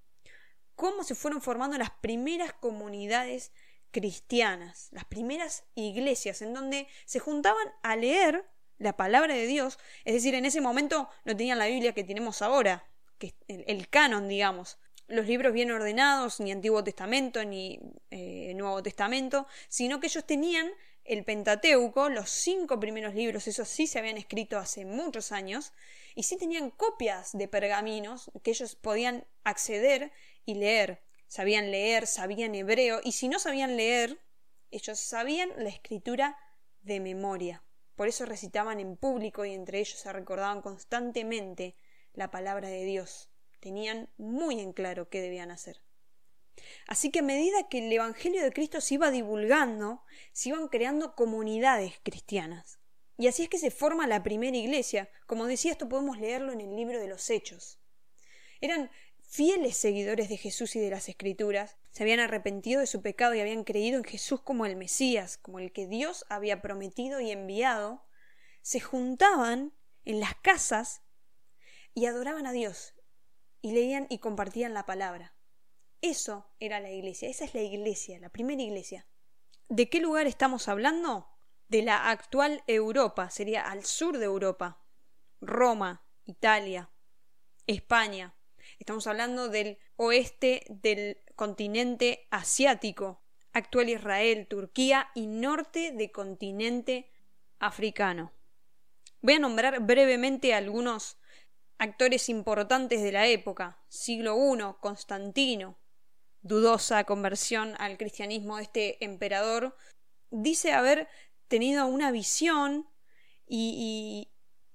Cómo 0.75 1.05
se 1.05 1.15
fueron 1.15 1.43
formando 1.43 1.77
las 1.77 1.91
primeras 1.91 2.53
comunidades 2.55 3.53
cristianas, 3.91 4.89
las 4.93 5.05
primeras 5.05 5.65
iglesias 5.75 6.43
en 6.43 6.55
donde 6.55 6.88
se 7.05 7.19
juntaban 7.19 7.67
a 7.83 7.97
leer 7.97 8.49
la 8.79 8.97
palabra 8.97 9.35
de 9.35 9.47
Dios, 9.47 9.79
es 10.05 10.14
decir, 10.14 10.35
en 10.35 10.47
ese 10.47 10.61
momento 10.61 11.11
no 11.25 11.37
tenían 11.37 11.59
la 11.59 11.67
Biblia 11.67 11.93
que 11.93 12.05
tenemos 12.05 12.41
ahora, 12.41 12.88
que 13.19 13.35
el, 13.47 13.64
el 13.67 13.88
canon, 13.88 14.26
digamos, 14.26 14.79
los 15.11 15.26
libros 15.26 15.52
bien 15.52 15.71
ordenados, 15.71 16.40
ni 16.40 16.52
Antiguo 16.52 16.83
Testamento, 16.83 17.45
ni 17.45 17.79
eh, 18.11 18.55
Nuevo 18.55 18.83
Testamento, 18.83 19.47
sino 19.69 20.00
que 20.00 20.07
ellos 20.07 20.25
tenían 20.25 20.71
el 21.05 21.25
Pentateuco, 21.25 22.09
los 22.09 22.31
cinco 22.31 22.79
primeros 22.79 23.14
libros, 23.14 23.49
esos 23.49 23.69
sí 23.69 23.87
se 23.87 23.99
habían 23.99 24.17
escrito 24.17 24.59
hace 24.59 24.85
muchos 24.85 25.33
años, 25.33 25.73
y 26.14 26.23
sí 26.23 26.37
tenían 26.37 26.71
copias 26.71 27.37
de 27.37 27.49
pergaminos 27.49 28.31
que 28.43 28.52
ellos 28.52 28.76
podían 28.76 29.26
acceder 29.45 30.12
y 30.45 30.55
leer. 30.55 31.02
Sabían 31.26 31.71
leer, 31.71 32.07
sabían 32.07 32.55
hebreo, 32.55 33.00
y 33.05 33.12
si 33.12 33.29
no 33.29 33.38
sabían 33.38 33.76
leer, 33.76 34.21
ellos 34.71 34.99
sabían 35.00 35.50
la 35.57 35.69
escritura 35.69 36.38
de 36.83 37.00
memoria. 37.00 37.62
Por 37.97 38.09
eso 38.09 38.25
recitaban 38.25 38.81
en 38.81 38.97
público 38.97 39.45
y 39.45 39.52
entre 39.52 39.81
ellos 39.81 39.99
se 39.99 40.12
recordaban 40.12 40.62
constantemente 40.62 41.75
la 42.14 42.31
palabra 42.31 42.69
de 42.69 42.85
Dios. 42.85 43.30
Tenían 43.61 44.09
muy 44.17 44.61
en 44.61 44.73
claro 44.73 45.09
qué 45.09 45.21
debían 45.21 45.50
hacer. 45.50 45.81
Así 46.87 47.11
que 47.11 47.21
a 47.21 47.23
medida 47.23 47.69
que 47.69 47.79
el 47.79 47.93
Evangelio 47.93 48.43
de 48.43 48.52
Cristo 48.52 48.81
se 48.81 48.95
iba 48.95 49.11
divulgando, 49.11 50.02
se 50.33 50.50
iban 50.50 50.69
creando 50.69 51.14
comunidades 51.14 51.95
cristianas. 52.02 52.79
Y 53.17 53.29
así 53.29 53.45
es 53.45 53.49
que 53.49 53.59
se 53.59 53.71
forma 53.71 54.07
la 54.07 54.23
primera 54.23 54.57
iglesia. 54.57 55.11
Como 55.26 55.47
decía, 55.47 55.73
esto 55.73 55.88
podemos 55.88 56.19
leerlo 56.19 56.52
en 56.52 56.61
el 56.61 56.75
libro 56.75 56.99
de 56.99 57.07
los 57.07 57.29
Hechos. 57.31 57.79
Eran 58.61 58.90
fieles 59.31 59.76
seguidores 59.76 60.29
de 60.29 60.37
Jesús 60.37 60.75
y 60.75 60.81
de 60.81 60.90
las 60.90 61.09
Escrituras, 61.09 61.76
se 61.93 62.02
habían 62.02 62.19
arrepentido 62.19 62.81
de 62.81 62.88
su 62.88 63.00
pecado 63.00 63.35
y 63.35 63.40
habían 63.40 63.62
creído 63.62 63.99
en 63.99 64.05
Jesús 64.05 64.40
como 64.43 64.67
el 64.67 64.75
Mesías, 64.75 65.38
como 65.38 65.61
el 65.61 65.73
que 65.73 65.87
Dios 65.87 66.25
había 66.29 66.61
prometido 66.61 67.21
y 67.21 67.31
enviado, 67.31 68.05
se 68.62 68.81
juntaban 68.81 69.73
en 70.05 70.19
las 70.19 70.35
casas 70.35 71.02
y 71.95 72.07
adoraban 72.07 72.47
a 72.47 72.52
Dios, 72.52 72.95
y 73.62 73.73
leían 73.73 74.07
y 74.09 74.19
compartían 74.19 74.75
la 74.75 74.87
palabra. 74.87 75.35
Eso 76.02 76.47
era 76.61 76.81
la 76.81 76.90
iglesia, 76.90 77.29
esa 77.29 77.45
es 77.45 77.55
la 77.55 77.61
iglesia, 77.61 78.19
la 78.19 78.31
primera 78.31 78.62
iglesia. 78.62 79.07
¿De 79.69 79.88
qué 79.88 80.00
lugar 80.00 80.26
estamos 80.26 80.69
hablando? 80.69 81.29
De 81.69 81.83
la 81.83 82.11
actual 82.11 82.64
Europa, 82.67 83.31
sería 83.31 83.71
al 83.71 83.85
sur 83.85 84.19
de 84.19 84.25
Europa. 84.25 84.83
Roma, 85.40 86.05
Italia, 86.25 86.90
España. 87.67 88.35
Estamos 88.79 89.07
hablando 89.07 89.49
del 89.49 89.79
oeste 89.97 90.64
del 90.69 91.19
continente 91.37 92.26
asiático. 92.31 93.23
actual 93.52 93.88
Israel, 93.88 94.47
Turquía 94.49 95.11
y 95.14 95.26
norte 95.26 95.93
de 95.93 96.11
continente 96.12 97.11
africano. 97.59 98.33
Voy 99.23 99.35
a 99.35 99.38
nombrar 99.38 99.81
brevemente 99.81 100.55
algunos 100.55 101.20
actores 101.81 102.29
importantes 102.29 103.03
de 103.03 103.11
la 103.11 103.27
época. 103.27 103.79
Siglo 103.89 104.37
I, 104.37 104.75
Constantino, 104.81 105.79
dudosa 106.43 107.05
conversión 107.05 107.75
al 107.79 107.97
cristianismo 107.97 108.59
de 108.59 108.65
este 108.65 109.05
emperador, 109.05 109.75
dice 110.31 110.75
haber 110.75 111.09
tenido 111.49 111.87
una 111.87 112.11
visión 112.11 112.87
y, 113.47 114.31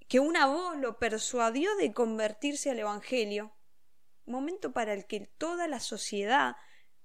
que 0.07 0.19
una 0.19 0.47
voz 0.47 0.77
lo 0.77 0.97
persuadió 0.97 1.75
de 1.77 1.93
convertirse 1.93 2.71
al 2.71 2.79
Evangelio, 2.79 3.55
momento 4.25 4.73
para 4.73 4.93
el 4.93 5.05
que 5.05 5.21
toda 5.21 5.67
la 5.67 5.79
sociedad 5.79 6.57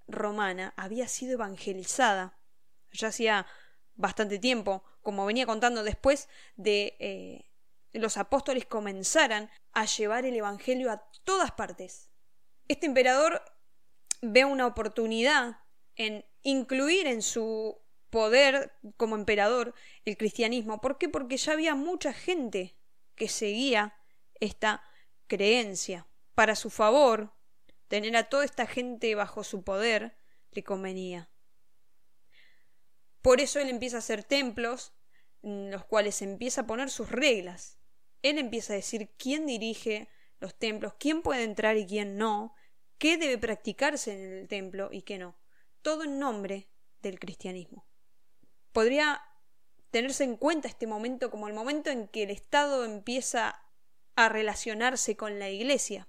romana 0.08 0.72
había 0.76 1.08
sido 1.08 1.34
evangelizada. 1.34 2.38
Ya 2.92 3.08
hacía 3.08 3.46
bastante 3.94 4.38
tiempo, 4.38 4.82
como 5.02 5.26
venía 5.26 5.46
contando 5.46 5.82
después 5.82 6.28
de 6.56 6.96
eh, 7.00 7.49
los 7.92 8.16
apóstoles 8.16 8.66
comenzaran 8.66 9.50
a 9.72 9.84
llevar 9.84 10.24
el 10.24 10.36
Evangelio 10.36 10.90
a 10.90 11.02
todas 11.24 11.52
partes. 11.52 12.10
Este 12.68 12.86
emperador 12.86 13.42
ve 14.22 14.44
una 14.44 14.66
oportunidad 14.66 15.58
en 15.96 16.24
incluir 16.42 17.06
en 17.06 17.22
su 17.22 17.80
poder 18.10 18.72
como 18.96 19.16
emperador 19.16 19.74
el 20.04 20.16
cristianismo. 20.16 20.80
¿Por 20.80 20.98
qué? 20.98 21.08
Porque 21.08 21.36
ya 21.36 21.52
había 21.52 21.74
mucha 21.74 22.12
gente 22.12 22.76
que 23.14 23.28
seguía 23.28 23.94
esta 24.40 24.82
creencia. 25.26 26.06
Para 26.34 26.56
su 26.56 26.70
favor, 26.70 27.32
tener 27.88 28.16
a 28.16 28.28
toda 28.28 28.44
esta 28.44 28.66
gente 28.66 29.14
bajo 29.14 29.44
su 29.44 29.62
poder 29.62 30.16
le 30.52 30.64
convenía. 30.64 31.30
Por 33.22 33.40
eso 33.40 33.58
él 33.60 33.68
empieza 33.68 33.96
a 33.96 33.98
hacer 33.98 34.24
templos 34.24 34.92
en 35.42 35.70
los 35.70 35.84
cuales 35.84 36.22
empieza 36.22 36.62
a 36.62 36.66
poner 36.66 36.90
sus 36.90 37.10
reglas. 37.10 37.79
Él 38.22 38.38
empieza 38.38 38.72
a 38.72 38.76
decir 38.76 39.10
quién 39.16 39.46
dirige 39.46 40.08
los 40.38 40.54
templos, 40.54 40.94
quién 40.98 41.22
puede 41.22 41.44
entrar 41.44 41.76
y 41.76 41.86
quién 41.86 42.16
no, 42.16 42.54
qué 42.98 43.16
debe 43.16 43.38
practicarse 43.38 44.12
en 44.12 44.32
el 44.32 44.48
templo 44.48 44.90
y 44.92 45.02
qué 45.02 45.18
no. 45.18 45.36
Todo 45.82 46.04
en 46.04 46.18
nombre 46.18 46.68
del 47.02 47.18
cristianismo. 47.18 47.86
Podría 48.72 49.22
tenerse 49.90 50.24
en 50.24 50.36
cuenta 50.36 50.68
este 50.68 50.86
momento 50.86 51.30
como 51.30 51.48
el 51.48 51.54
momento 51.54 51.90
en 51.90 52.08
que 52.08 52.22
el 52.22 52.30
Estado 52.30 52.84
empieza 52.84 53.62
a 54.16 54.28
relacionarse 54.28 55.16
con 55.16 55.38
la 55.38 55.50
Iglesia. 55.50 56.08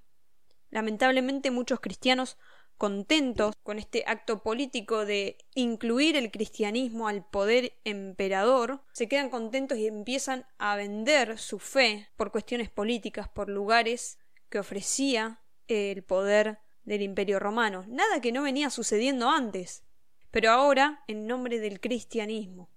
Lamentablemente 0.69 1.51
muchos 1.51 1.79
cristianos 1.79 2.37
contentos 2.81 3.53
con 3.61 3.77
este 3.77 4.05
acto 4.07 4.41
político 4.41 5.05
de 5.05 5.37
incluir 5.53 6.17
el 6.17 6.31
cristianismo 6.31 7.07
al 7.07 7.23
poder 7.23 7.73
emperador, 7.83 8.81
se 8.91 9.07
quedan 9.07 9.29
contentos 9.29 9.77
y 9.77 9.85
empiezan 9.85 10.47
a 10.57 10.75
vender 10.75 11.37
su 11.37 11.59
fe 11.59 12.09
por 12.15 12.31
cuestiones 12.31 12.71
políticas, 12.71 13.29
por 13.29 13.49
lugares 13.49 14.17
que 14.49 14.57
ofrecía 14.57 15.43
el 15.67 16.01
poder 16.01 16.57
del 16.83 17.03
imperio 17.03 17.37
romano. 17.37 17.85
Nada 17.87 18.19
que 18.19 18.31
no 18.31 18.41
venía 18.41 18.71
sucediendo 18.71 19.29
antes, 19.29 19.83
pero 20.31 20.49
ahora 20.49 21.03
en 21.07 21.27
nombre 21.27 21.59
del 21.59 21.81
cristianismo. 21.81 22.67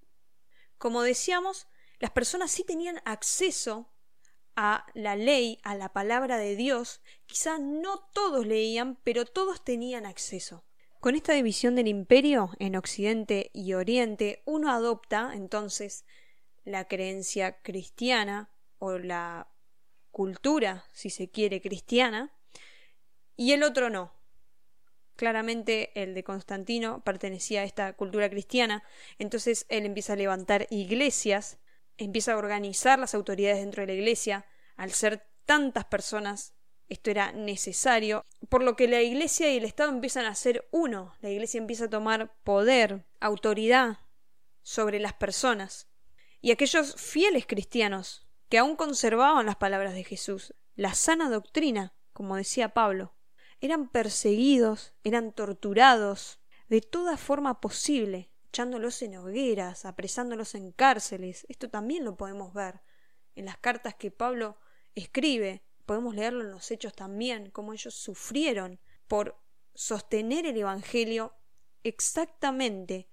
Como 0.76 1.00
decíamos, 1.00 1.66
las 1.98 2.10
personas 2.10 2.50
sí 2.50 2.62
tenían 2.62 3.00
acceso 3.06 3.88
a 4.56 4.86
la 4.94 5.16
ley, 5.16 5.58
a 5.62 5.74
la 5.74 5.92
palabra 5.92 6.38
de 6.38 6.56
Dios, 6.56 7.00
quizá 7.26 7.58
no 7.58 7.98
todos 8.12 8.46
leían, 8.46 8.96
pero 9.04 9.24
todos 9.24 9.64
tenían 9.64 10.06
acceso. 10.06 10.64
Con 11.00 11.14
esta 11.14 11.34
división 11.34 11.74
del 11.74 11.88
imperio 11.88 12.50
en 12.58 12.76
Occidente 12.76 13.50
y 13.52 13.74
Oriente, 13.74 14.42
uno 14.46 14.70
adopta 14.70 15.32
entonces 15.34 16.04
la 16.64 16.88
creencia 16.88 17.60
cristiana 17.62 18.48
o 18.78 18.98
la 18.98 19.48
cultura, 20.10 20.84
si 20.92 21.10
se 21.10 21.28
quiere, 21.28 21.60
cristiana, 21.60 22.32
y 23.36 23.52
el 23.52 23.62
otro 23.62 23.90
no. 23.90 24.12
Claramente 25.16 25.90
el 26.00 26.14
de 26.14 26.24
Constantino 26.24 27.02
pertenecía 27.04 27.60
a 27.60 27.64
esta 27.64 27.92
cultura 27.92 28.30
cristiana, 28.30 28.82
entonces 29.18 29.66
él 29.68 29.86
empieza 29.86 30.14
a 30.14 30.16
levantar 30.16 30.66
iglesias 30.70 31.58
empieza 31.98 32.32
a 32.32 32.36
organizar 32.36 32.98
las 32.98 33.14
autoridades 33.14 33.60
dentro 33.60 33.82
de 33.82 33.88
la 33.88 33.92
iglesia. 33.94 34.46
Al 34.76 34.90
ser 34.92 35.26
tantas 35.44 35.84
personas, 35.84 36.54
esto 36.88 37.10
era 37.10 37.32
necesario, 37.32 38.24
por 38.48 38.62
lo 38.62 38.76
que 38.76 38.88
la 38.88 39.02
iglesia 39.02 39.52
y 39.52 39.56
el 39.56 39.64
Estado 39.64 39.90
empiezan 39.90 40.26
a 40.26 40.34
ser 40.34 40.68
uno. 40.70 41.14
La 41.20 41.30
iglesia 41.30 41.58
empieza 41.58 41.86
a 41.86 41.90
tomar 41.90 42.34
poder, 42.44 43.06
autoridad 43.20 43.98
sobre 44.62 44.98
las 44.98 45.14
personas. 45.14 45.88
Y 46.40 46.50
aquellos 46.50 46.94
fieles 46.96 47.46
cristianos 47.46 48.26
que 48.48 48.58
aún 48.58 48.76
conservaban 48.76 49.46
las 49.46 49.56
palabras 49.56 49.94
de 49.94 50.04
Jesús, 50.04 50.54
la 50.76 50.94
sana 50.94 51.30
doctrina, 51.30 51.94
como 52.12 52.36
decía 52.36 52.74
Pablo, 52.74 53.14
eran 53.60 53.88
perseguidos, 53.88 54.92
eran 55.04 55.32
torturados, 55.32 56.40
de 56.68 56.80
toda 56.80 57.16
forma 57.16 57.60
posible, 57.60 58.30
echándolos 58.54 59.02
en 59.02 59.16
hogueras, 59.16 59.84
apresándolos 59.84 60.54
en 60.54 60.70
cárceles. 60.70 61.44
Esto 61.48 61.68
también 61.68 62.04
lo 62.04 62.16
podemos 62.16 62.54
ver 62.54 62.82
en 63.34 63.46
las 63.46 63.58
cartas 63.58 63.96
que 63.96 64.12
Pablo 64.12 64.56
escribe. 64.94 65.64
Podemos 65.86 66.14
leerlo 66.14 66.44
en 66.44 66.52
los 66.52 66.70
hechos 66.70 66.92
también, 66.92 67.50
cómo 67.50 67.72
ellos 67.72 67.96
sufrieron 67.96 68.78
por 69.08 69.36
sostener 69.74 70.46
el 70.46 70.56
Evangelio 70.56 71.34
exactamente 71.82 73.08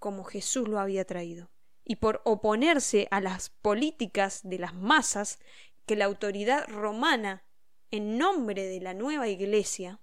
como 0.00 0.24
Jesús 0.24 0.66
lo 0.66 0.80
había 0.80 1.04
traído, 1.04 1.48
y 1.84 1.96
por 1.96 2.20
oponerse 2.24 3.06
a 3.12 3.20
las 3.20 3.50
políticas 3.50 4.40
de 4.42 4.58
las 4.58 4.74
masas 4.74 5.38
que 5.86 5.94
la 5.94 6.06
autoridad 6.06 6.66
romana, 6.66 7.44
en 7.92 8.18
nombre 8.18 8.66
de 8.66 8.80
la 8.80 8.94
nueva 8.94 9.28
Iglesia, 9.28 10.00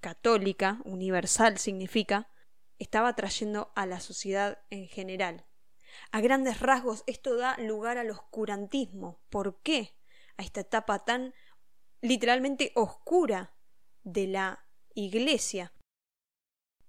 católica, 0.00 0.80
universal 0.86 1.58
significa, 1.58 2.30
estaba 2.78 3.14
trayendo 3.14 3.72
a 3.74 3.86
la 3.86 4.00
sociedad 4.00 4.58
en 4.70 4.88
general. 4.88 5.46
A 6.10 6.20
grandes 6.20 6.60
rasgos 6.60 7.04
esto 7.06 7.36
da 7.36 7.56
lugar 7.58 7.98
al 7.98 8.10
oscurantismo. 8.10 9.20
¿Por 9.30 9.60
qué? 9.62 9.96
A 10.36 10.42
esta 10.42 10.60
etapa 10.60 11.04
tan 11.04 11.34
literalmente 12.00 12.72
oscura 12.74 13.54
de 14.02 14.26
la 14.26 14.66
Iglesia. 14.94 15.72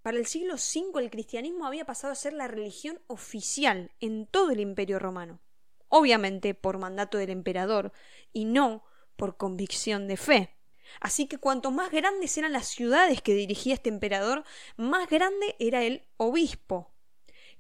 Para 0.02 0.18
el 0.18 0.26
siglo 0.26 0.56
V 0.56 1.02
el 1.02 1.10
cristianismo 1.10 1.66
había 1.66 1.86
pasado 1.86 2.14
a 2.14 2.16
ser 2.16 2.34
la 2.34 2.48
religión 2.48 3.02
oficial 3.08 3.92
en 4.00 4.26
todo 4.26 4.52
el 4.52 4.62
imperio 4.62 5.00
romano, 5.00 5.42
obviamente 5.90 6.54
por 6.54 6.78
mandato 6.78 7.18
del 7.18 7.30
emperador 7.30 7.92
y 8.32 8.46
no 8.46 8.86
por 9.18 9.36
convicción 9.36 10.08
de 10.08 10.16
fe. 10.16 10.57
Así 11.00 11.28
que 11.28 11.38
cuanto 11.38 11.72
más 11.72 11.92
grandes 11.92 12.38
eran 12.38 12.54
las 12.54 12.68
ciudades 12.68 13.22
que 13.22 13.34
dirigía 13.34 13.76
este 13.76 13.90
emperador, 13.90 14.44
más 14.76 15.10
grande 15.10 15.56
era 15.60 15.84
el 15.84 16.08
obispo, 16.18 16.92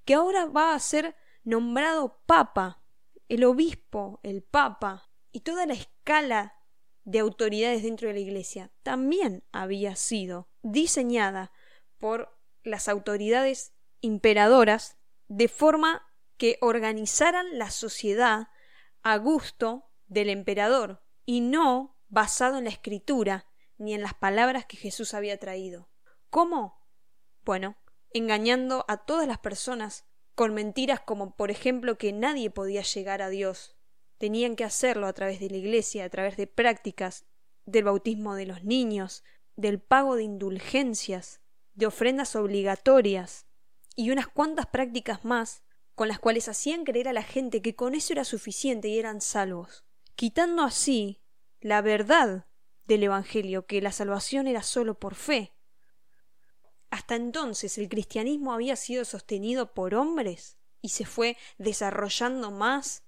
que 0.06 0.14
ahora 0.14 0.46
va 0.46 0.74
a 0.74 0.80
ser 0.80 1.16
nombrado 1.44 2.22
papa. 2.26 2.82
El 3.30 3.44
obispo, 3.44 4.20
el 4.24 4.42
papa 4.42 5.10
y 5.32 5.42
toda 5.42 5.66
la 5.66 5.74
escala 5.74 6.56
de 7.04 7.20
autoridades 7.20 7.84
dentro 7.84 8.08
de 8.08 8.14
la 8.14 8.20
iglesia 8.20 8.72
también 8.84 9.44
había 9.52 9.96
sido 9.96 10.50
diseñada 10.62 11.52
por 12.00 12.38
las 12.64 12.88
autoridades 12.88 13.74
imperadoras 14.02 14.98
de 15.28 15.48
forma 15.48 16.06
que 16.38 16.58
organizaran 16.62 17.58
la 17.58 17.72
sociedad 17.72 18.50
a 19.04 19.18
gusto 19.18 19.90
del 20.08 20.30
emperador 20.30 21.04
y 21.26 21.42
no 21.42 21.97
basado 22.10 22.58
en 22.58 22.66
la 22.66 22.70
escritura 22.70 23.46
ni 23.78 23.94
en 23.94 24.02
las 24.02 24.14
palabras 24.14 24.66
que 24.66 24.78
Jesús 24.78 25.14
había 25.14 25.38
traído. 25.38 25.90
¿Cómo? 26.30 26.82
Bueno, 27.44 27.78
engañando 28.12 28.86
a 28.88 28.98
todas 29.06 29.28
las 29.28 29.38
personas 29.38 30.06
con 30.36 30.54
mentiras 30.54 31.00
como 31.00 31.36
por 31.36 31.52
ejemplo 31.52 31.98
que 31.98 32.14
nadie 32.14 32.50
podía 32.50 32.82
llegar 32.82 33.22
a 33.22 33.30
Dios. 33.30 33.76
Tenían 34.18 34.56
que 34.56 34.64
hacerlo 34.64 35.08
a 35.08 35.14
través 35.14 35.40
de 35.40 35.50
la 35.50 35.58
iglesia, 35.58 36.06
a 36.06 36.10
través 36.10 36.38
de 36.38 36.48
prácticas, 36.48 37.26
del 37.66 37.84
bautismo 37.84 38.36
de 38.36 38.46
los 38.46 38.64
niños, 38.64 39.24
del 39.56 39.80
pago 39.80 40.16
de 40.16 40.24
indulgencias, 40.24 41.42
de 41.74 41.86
ofrendas 41.86 42.36
obligatorias 42.36 43.46
y 43.96 44.12
unas 44.12 44.28
cuantas 44.28 44.68
prácticas 44.68 45.26
más 45.26 45.64
con 45.96 46.08
las 46.08 46.20
cuales 46.20 46.48
hacían 46.48 46.84
creer 46.84 47.08
a 47.08 47.14
la 47.14 47.24
gente 47.24 47.62
que 47.62 47.76
con 47.76 47.96
eso 47.96 48.14
era 48.14 48.24
suficiente 48.24 48.88
y 48.88 49.00
eran 49.00 49.20
salvos, 49.20 49.84
quitando 50.16 50.62
así 50.62 51.20
la 51.62 51.82
verdad 51.82 52.46
del 52.86 53.04
Evangelio, 53.04 53.66
que 53.66 53.82
la 53.82 53.92
salvación 53.92 54.48
era 54.48 54.64
sólo 54.64 55.00
por 55.00 55.16
fe. 55.16 55.54
Hasta 56.90 57.16
entonces 57.16 57.78
el 57.78 57.90
cristianismo 57.90 58.54
había 58.54 58.76
sido 58.76 59.04
sostenido 59.04 59.74
por 59.74 59.94
hombres 59.94 60.58
y 60.82 60.90
se 60.90 61.06
fue 61.06 61.38
desarrollando 61.58 62.52
más. 62.52 63.04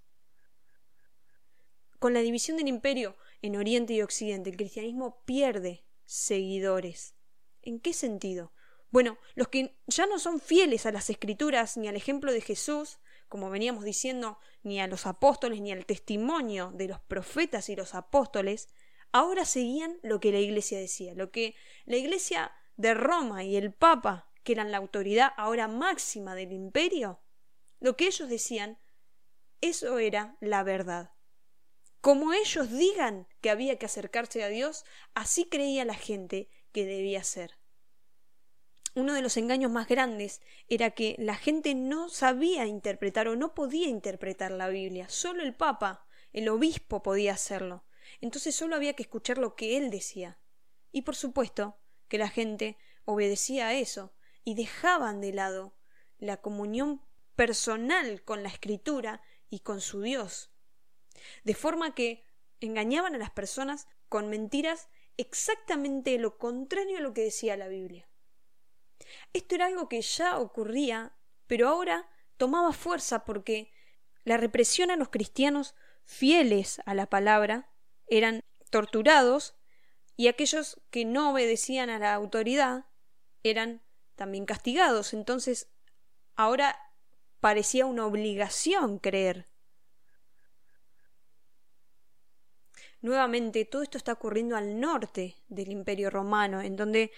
Con 1.99 2.13
la 2.13 2.19
división 2.21 2.57
del 2.57 2.67
imperio 2.67 3.15
en 3.41 3.55
Oriente 3.55 3.93
y 3.93 4.01
Occidente, 4.01 4.49
el 4.49 4.57
cristianismo 4.57 5.23
pierde 5.25 5.85
seguidores. 6.05 7.15
¿En 7.61 7.79
qué 7.79 7.93
sentido? 7.93 8.51
Bueno, 8.91 9.17
los 9.35 9.49
que 9.49 9.77
ya 9.87 10.07
no 10.07 10.17
son 10.17 10.39
fieles 10.39 10.85
a 10.85 10.91
las 10.91 11.09
escrituras 11.09 11.77
ni 11.77 11.87
al 11.87 11.95
ejemplo 11.95 12.33
de 12.33 12.41
Jesús, 12.41 12.99
como 13.29 13.49
veníamos 13.51 13.83
diciendo, 13.83 14.39
ni 14.63 14.81
a 14.81 14.87
los 14.87 15.05
apóstoles, 15.05 15.61
ni 15.61 15.71
al 15.71 15.85
testimonio 15.85 16.71
de 16.73 16.87
los 16.87 16.99
profetas 16.99 17.69
y 17.69 17.75
los 17.75 17.93
apóstoles, 17.95 18.67
ahora 19.11 19.45
seguían 19.45 19.99
lo 20.01 20.19
que 20.19 20.31
la 20.31 20.39
iglesia 20.39 20.79
decía, 20.79 21.13
lo 21.13 21.31
que 21.31 21.55
la 21.85 21.95
iglesia 21.95 22.51
de 22.75 22.95
Roma 22.95 23.43
y 23.43 23.55
el 23.55 23.71
Papa, 23.71 24.27
que 24.43 24.53
eran 24.53 24.71
la 24.71 24.77
autoridad 24.77 25.31
ahora 25.37 25.67
máxima 25.67 26.33
del 26.33 26.51
imperio, 26.51 27.19
lo 27.79 27.95
que 27.95 28.07
ellos 28.07 28.27
decían, 28.27 28.79
eso 29.61 29.99
era 29.99 30.35
la 30.39 30.63
verdad. 30.63 31.11
Como 32.01 32.33
ellos 32.33 32.71
digan 32.71 33.27
que 33.41 33.49
había 33.49 33.77
que 33.77 33.85
acercarse 33.85 34.43
a 34.43 34.47
Dios, 34.47 34.85
así 35.13 35.45
creía 35.45 35.85
la 35.85 35.93
gente 35.93 36.49
que 36.71 36.85
debía 36.85 37.23
ser 37.23 37.58
uno 38.95 39.13
de 39.13 39.21
los 39.21 39.37
engaños 39.37 39.71
más 39.71 39.87
grandes 39.87 40.41
era 40.67 40.91
que 40.91 41.15
la 41.19 41.35
gente 41.35 41.75
no 41.75 42.09
sabía 42.09 42.65
interpretar 42.65 43.27
o 43.27 43.35
no 43.35 43.53
podía 43.53 43.87
interpretar 43.87 44.51
la 44.51 44.69
Biblia. 44.69 45.09
Solo 45.09 45.43
el 45.43 45.55
Papa, 45.55 46.05
el 46.33 46.49
obispo 46.49 47.03
podía 47.03 47.33
hacerlo. 47.33 47.85
Entonces 48.21 48.55
solo 48.55 48.75
había 48.75 48.93
que 48.93 49.03
escuchar 49.03 49.37
lo 49.37 49.55
que 49.55 49.77
él 49.77 49.89
decía. 49.89 50.39
Y 50.91 51.03
por 51.03 51.15
supuesto 51.15 51.77
que 52.07 52.17
la 52.17 52.29
gente 52.29 52.77
obedecía 53.05 53.67
a 53.67 53.73
eso 53.73 54.13
y 54.43 54.55
dejaban 54.55 55.21
de 55.21 55.33
lado 55.33 55.75
la 56.17 56.37
comunión 56.37 57.01
personal 57.35 58.23
con 58.23 58.43
la 58.43 58.49
escritura 58.49 59.21
y 59.49 59.59
con 59.59 59.81
su 59.81 60.01
Dios. 60.01 60.51
De 61.43 61.53
forma 61.53 61.95
que 61.95 62.25
engañaban 62.59 63.15
a 63.15 63.19
las 63.19 63.31
personas 63.31 63.87
con 64.09 64.29
mentiras 64.29 64.89
exactamente 65.17 66.17
lo 66.17 66.37
contrario 66.37 66.97
a 66.97 67.01
lo 67.01 67.13
que 67.13 67.23
decía 67.23 67.57
la 67.57 67.67
Biblia. 67.67 68.08
Esto 69.33 69.55
era 69.55 69.67
algo 69.67 69.89
que 69.89 70.01
ya 70.01 70.37
ocurría, 70.37 71.13
pero 71.47 71.67
ahora 71.67 72.09
tomaba 72.37 72.73
fuerza 72.73 73.25
porque 73.25 73.71
la 74.23 74.37
represión 74.37 74.91
a 74.91 74.95
los 74.95 75.09
cristianos 75.09 75.75
fieles 76.05 76.81
a 76.85 76.93
la 76.93 77.07
palabra 77.07 77.69
eran 78.07 78.43
torturados 78.69 79.55
y 80.15 80.27
aquellos 80.27 80.81
que 80.89 81.05
no 81.05 81.31
obedecían 81.31 81.89
a 81.89 81.99
la 81.99 82.13
autoridad 82.13 82.85
eran 83.43 83.81
también 84.15 84.45
castigados. 84.45 85.13
Entonces, 85.13 85.69
ahora 86.35 86.77
parecía 87.39 87.85
una 87.85 88.05
obligación 88.05 88.99
creer. 88.99 89.47
Nuevamente, 93.01 93.63
todo 93.63 93.81
esto 93.81 93.97
está 93.97 94.11
ocurriendo 94.11 94.57
al 94.57 94.79
norte 94.79 95.37
del 95.47 95.71
Imperio 95.71 96.09
Romano, 96.09 96.61
en 96.61 96.75
donde 96.75 97.11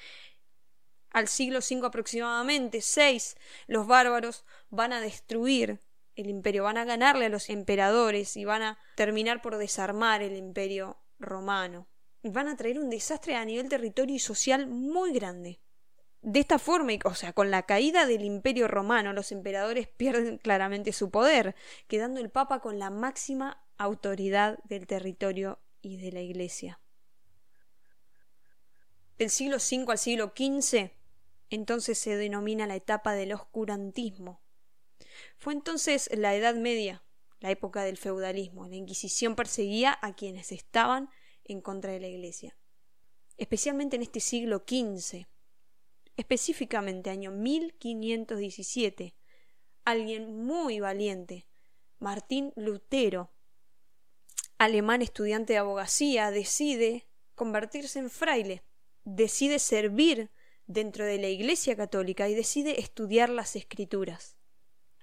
al 1.11 1.27
siglo 1.27 1.59
V 1.59 1.85
aproximadamente, 1.85 2.79
VI, 2.79 3.21
los 3.67 3.87
bárbaros 3.87 4.45
van 4.69 4.93
a 4.93 5.01
destruir 5.01 5.79
el 6.15 6.29
imperio, 6.29 6.63
van 6.63 6.77
a 6.77 6.85
ganarle 6.85 7.25
a 7.25 7.29
los 7.29 7.49
emperadores 7.49 8.37
y 8.37 8.45
van 8.45 8.61
a 8.61 8.79
terminar 8.95 9.41
por 9.41 9.57
desarmar 9.57 10.21
el 10.21 10.35
imperio 10.35 10.97
romano. 11.19 11.87
Y 12.23 12.29
van 12.29 12.47
a 12.47 12.55
traer 12.55 12.79
un 12.79 12.89
desastre 12.89 13.35
a 13.35 13.45
nivel 13.45 13.69
territorio 13.69 14.15
y 14.15 14.19
social 14.19 14.67
muy 14.67 15.11
grande. 15.11 15.59
De 16.21 16.39
esta 16.39 16.59
forma, 16.59 16.93
o 17.05 17.15
sea, 17.15 17.33
con 17.33 17.49
la 17.49 17.63
caída 17.63 18.05
del 18.05 18.23
imperio 18.23 18.67
romano, 18.67 19.11
los 19.11 19.31
emperadores 19.31 19.87
pierden 19.97 20.37
claramente 20.37 20.93
su 20.93 21.09
poder, 21.09 21.55
quedando 21.87 22.19
el 22.19 22.29
Papa 22.29 22.59
con 22.59 22.77
la 22.77 22.89
máxima 22.89 23.63
autoridad 23.77 24.59
del 24.63 24.85
territorio 24.85 25.59
y 25.81 25.97
de 25.97 26.11
la 26.11 26.21
Iglesia. 26.21 26.79
Del 29.17 29.29
siglo 29.29 29.57
V 29.57 29.91
al 29.91 29.97
siglo 29.97 30.33
XV, 30.35 30.91
entonces 31.51 31.99
se 31.99 32.15
denomina 32.15 32.65
la 32.65 32.77
etapa 32.77 33.13
del 33.13 33.33
oscurantismo. 33.33 34.41
Fue 35.37 35.53
entonces 35.53 36.09
la 36.17 36.33
Edad 36.33 36.55
Media, 36.55 37.03
la 37.41 37.51
época 37.51 37.83
del 37.83 37.97
feudalismo. 37.97 38.67
La 38.67 38.77
Inquisición 38.77 39.35
perseguía 39.35 39.99
a 40.01 40.15
quienes 40.15 40.53
estaban 40.53 41.09
en 41.43 41.61
contra 41.61 41.91
de 41.91 41.99
la 41.99 42.07
Iglesia, 42.07 42.57
especialmente 43.37 43.97
en 43.97 44.01
este 44.01 44.21
siglo 44.21 44.63
XV, 44.65 45.27
específicamente 46.15 47.09
año 47.09 47.31
1517. 47.31 49.13
Alguien 49.83 50.45
muy 50.45 50.79
valiente, 50.79 51.47
Martín 51.99 52.53
Lutero, 52.55 53.33
alemán 54.57 55.01
estudiante 55.01 55.53
de 55.53 55.59
abogacía, 55.59 56.31
decide 56.31 57.09
convertirse 57.35 57.99
en 57.99 58.09
fraile, 58.09 58.63
decide 59.03 59.59
servir 59.59 60.31
dentro 60.73 61.05
de 61.05 61.17
la 61.17 61.27
Iglesia 61.27 61.75
Católica 61.75 62.29
y 62.29 62.35
decide 62.35 62.79
estudiar 62.79 63.29
las 63.29 63.55
Escrituras. 63.55 64.37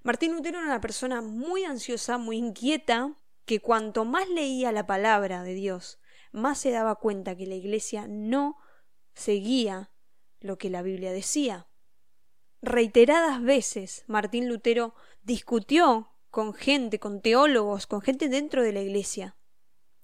Martín 0.02 0.33
Lutero 0.33 0.59
era 0.59 0.66
una 0.66 0.81
persona 0.81 1.20
muy 1.20 1.64
ansiosa, 1.64 2.18
muy 2.18 2.37
inquieta, 2.37 3.16
que 3.44 3.61
cuanto 3.61 4.04
más 4.04 4.28
leía 4.28 4.72
la 4.72 4.87
palabra 4.87 5.42
de 5.42 5.54
Dios, 5.54 5.98
más 6.33 6.59
se 6.59 6.70
daba 6.70 6.96
cuenta 6.96 7.37
que 7.37 7.46
la 7.46 7.54
Iglesia 7.54 8.07
no 8.09 8.57
seguía 9.14 9.90
lo 10.40 10.59
que 10.59 10.70
la 10.70 10.83
Biblia 10.83 11.12
decía. 11.12 11.68
Reiteradas 12.61 13.42
veces 13.42 14.04
Martín 14.07 14.48
Lutero 14.48 14.94
discutió 15.22 16.11
con 16.31 16.54
gente, 16.54 16.98
con 16.98 17.20
teólogos, 17.22 17.87
con 17.87 18.02
gente 18.02 18.28
dentro 18.28 18.62
de 18.62 18.72
la 18.72 18.81
Iglesia, 18.81 19.37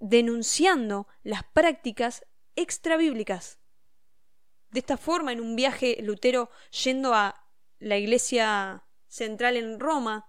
denunciando 0.01 1.07
las 1.23 1.45
prácticas 1.45 2.25
extrabíblicas 2.57 3.59
de 4.75 4.81
esta 4.81 4.97
forma, 4.97 5.31
en 5.31 5.41
un 5.41 5.55
viaje, 5.55 5.99
Lutero 6.03 6.51
yendo 6.83 7.15
a 7.15 7.47
la 7.79 7.97
iglesia 7.97 8.85
central 9.07 9.57
en 9.57 9.79
Roma 9.79 10.29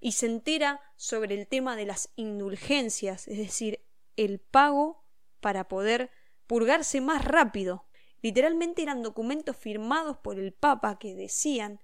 y 0.00 0.12
se 0.12 0.24
entera 0.24 0.80
sobre 0.96 1.34
el 1.34 1.46
tema 1.46 1.76
de 1.76 1.84
las 1.84 2.10
indulgencias, 2.16 3.28
es 3.28 3.36
decir, 3.36 3.84
el 4.16 4.38
pago 4.38 5.04
para 5.40 5.68
poder 5.68 6.10
purgarse 6.46 7.02
más 7.02 7.22
rápido. 7.22 7.84
Literalmente 8.22 8.80
eran 8.80 9.02
documentos 9.02 9.58
firmados 9.58 10.16
por 10.16 10.38
el 10.38 10.54
Papa 10.54 10.98
que 10.98 11.14
decían 11.14 11.78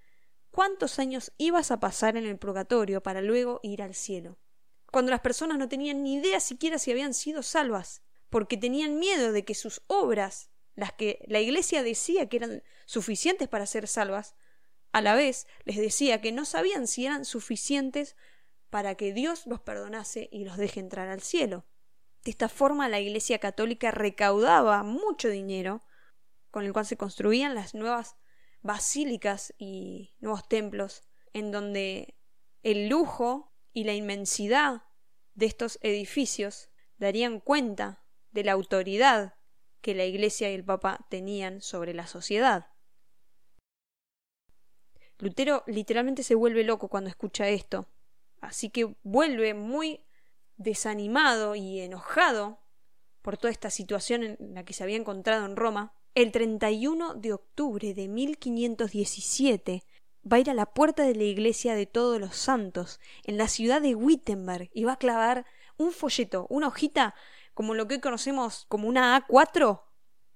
cuántos 0.51 0.99
años 0.99 1.35
ibas 1.37 1.71
a 1.71 1.79
pasar 1.79 2.17
en 2.17 2.25
el 2.25 2.39
purgatorio 2.39 3.03
para 3.03 3.21
luego 3.21 3.61
ir 3.63 3.83
al 3.83 3.95
cielo. 3.95 4.39
Cuando 4.91 5.11
las 5.11 5.21
personas 5.21 5.59
no 5.59 5.69
tenían 5.69 6.03
ni 6.03 6.15
idea 6.15 6.41
siquiera 6.41 6.79
si 6.79 6.91
habían 6.91 7.13
sido 7.13 7.43
salvas, 7.43 8.01
porque 8.31 8.57
tenían 8.57 8.99
miedo 8.99 9.33
de 9.33 9.45
que 9.45 9.55
sus 9.55 9.83
obras 9.89 10.52
las 10.75 10.93
que 10.93 11.25
la 11.27 11.41
Iglesia 11.41 11.83
decía 11.83 12.29
que 12.29 12.39
eran 12.39 12.63
suficientes 12.87 13.49
para 13.49 13.67
ser 13.67 13.87
salvas, 13.89 14.35
a 14.93 15.01
la 15.01 15.15
vez 15.15 15.47
les 15.65 15.77
decía 15.77 16.21
que 16.21 16.33
no 16.33 16.45
sabían 16.45 16.87
si 16.87 17.07
eran 17.07 17.25
suficientes 17.25 18.17
para 18.71 18.95
que 18.95 19.13
Dios 19.13 19.47
los 19.47 19.61
perdonase 19.61 20.29
y 20.33 20.45
los 20.45 20.57
deje 20.57 20.81
entrar 20.81 21.09
al 21.09 21.21
cielo. 21.21 21.65
De 22.25 22.31
esta 22.31 22.49
forma 22.49 22.89
la 22.89 23.01
Iglesia 23.01 23.39
católica 23.39 23.91
recaudaba 23.91 24.83
mucho 24.83 25.29
dinero, 25.29 25.83
con 26.51 26.65
el 26.65 26.73
cual 26.73 26.87
se 26.87 26.97
construían 26.97 27.55
las 27.55 27.75
nuevas 27.75 28.17
basílicas 28.63 29.55
y 29.59 30.15
nuevos 30.21 30.49
templos, 30.49 31.03
en 31.33 31.51
donde 31.51 32.15
el 32.63 32.89
lujo 32.89 33.53
y 33.73 33.85
la 33.85 33.95
inmensidad 33.95 34.83
de 35.35 35.47
estos 35.47 35.79
edificios 35.83 36.71
darían 36.99 37.41
cuenta 37.41 38.05
de 38.31 38.45
la 38.45 38.53
autoridad 38.53 39.35
que 39.83 39.95
la 39.95 40.05
Iglesia 40.05 40.51
y 40.51 40.55
el 40.55 40.65
Papa 40.65 41.05
tenían 41.11 41.61
sobre 41.61 41.93
la 41.93 42.07
sociedad. 42.07 42.69
Lutero 45.19 45.63
literalmente 45.67 46.23
se 46.23 46.35
vuelve 46.35 46.65
loco 46.65 46.89
cuando 46.89 47.11
escucha 47.11 47.49
esto, 47.49 47.87
así 48.41 48.71
que 48.71 48.97
vuelve 49.03 49.55
muy 49.55 50.01
desanimado 50.57 51.55
y 51.55 51.81
enojado 51.81 52.59
por 53.21 53.37
toda 53.37 53.53
esta 53.53 53.71
situación 53.71 54.25
en 54.25 54.55
la 54.55 54.65
que 54.65 54.73
se 54.73 54.83
había 54.83 54.97
encontrado 54.97 55.47
en 55.47 55.57
Roma, 55.57 55.95
el 56.15 56.33
31 56.33 57.15
de 57.15 57.33
octubre 57.33 57.95
de 57.95 58.09
1517 58.09 59.85
va 60.31 60.37
a 60.37 60.41
ir 60.41 60.51
a 60.51 60.55
la 60.55 60.67
puerta 60.67 61.05
de 61.05 61.15
la 61.15 61.23
iglesia 61.23 61.75
de 61.75 61.87
todos 61.87 62.21
los 62.21 62.37
santos 62.37 63.01
en 63.25 63.39
la 63.39 63.49
ciudad 63.49 63.81
de 63.81 63.95
Wittenberg 63.95 64.71
y 64.73 64.85
va 64.85 64.95
a 64.95 64.99
clavar 64.99 65.47
un 65.77 65.93
folleto, 65.93 66.47
una 66.51 66.69
hojita 66.69 67.15
como 67.55 67.75
lo 67.75 67.87
que 67.89 67.95
hoy 67.95 68.01
conocemos 68.01 68.67
como 68.69 68.89
una 68.89 69.27
A4 69.27 69.83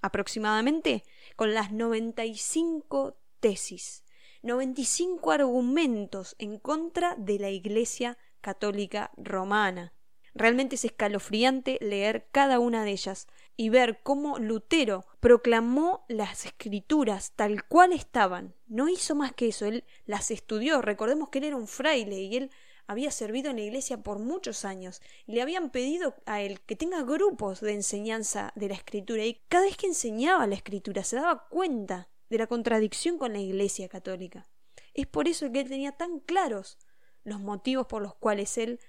aproximadamente, 0.02 1.04
con 1.34 1.54
las 1.54 1.72
95 1.72 3.16
tesis, 3.40 4.04
95 4.42 5.30
argumentos 5.32 6.36
en 6.38 6.58
contra 6.58 7.14
de 7.16 7.38
la 7.38 7.50
Iglesia 7.50 8.18
Católica 8.40 9.10
Romana. 9.16 9.92
Realmente 10.34 10.76
es 10.76 10.84
escalofriante 10.84 11.78
leer 11.80 12.28
cada 12.30 12.58
una 12.58 12.84
de 12.84 12.90
ellas 12.90 13.26
y 13.56 13.70
ver 13.70 14.00
cómo 14.02 14.38
Lutero 14.38 15.06
proclamó 15.18 16.04
las 16.08 16.44
escrituras 16.44 17.32
tal 17.34 17.64
cual 17.64 17.92
estaban. 17.92 18.54
No 18.66 18.90
hizo 18.90 19.14
más 19.14 19.32
que 19.32 19.48
eso, 19.48 19.64
él 19.64 19.84
las 20.04 20.30
estudió. 20.30 20.82
Recordemos 20.82 21.30
que 21.30 21.38
él 21.38 21.44
era 21.44 21.56
un 21.56 21.66
fraile 21.66 22.20
y 22.20 22.36
él 22.36 22.50
había 22.86 23.10
servido 23.10 23.50
en 23.50 23.56
la 23.56 23.62
iglesia 23.62 24.02
por 24.02 24.18
muchos 24.18 24.64
años 24.64 25.00
y 25.26 25.32
le 25.32 25.42
habían 25.42 25.70
pedido 25.70 26.14
a 26.24 26.40
él 26.40 26.60
que 26.60 26.76
tenga 26.76 27.02
grupos 27.02 27.60
de 27.60 27.72
enseñanza 27.72 28.52
de 28.54 28.68
la 28.68 28.74
escritura 28.74 29.24
y 29.24 29.42
cada 29.48 29.64
vez 29.64 29.76
que 29.76 29.86
enseñaba 29.86 30.46
la 30.46 30.54
escritura 30.54 31.04
se 31.04 31.16
daba 31.16 31.48
cuenta 31.48 32.08
de 32.28 32.38
la 32.38 32.46
contradicción 32.46 33.18
con 33.18 33.32
la 33.32 33.38
Iglesia 33.38 33.88
católica. 33.88 34.48
Es 34.94 35.06
por 35.06 35.28
eso 35.28 35.50
que 35.52 35.60
él 35.60 35.68
tenía 35.68 35.92
tan 35.92 36.20
claros 36.20 36.78
los 37.24 37.40
motivos 37.40 37.86
por 37.86 38.02
los 38.02 38.14
cuales 38.14 38.56
él 38.58 38.80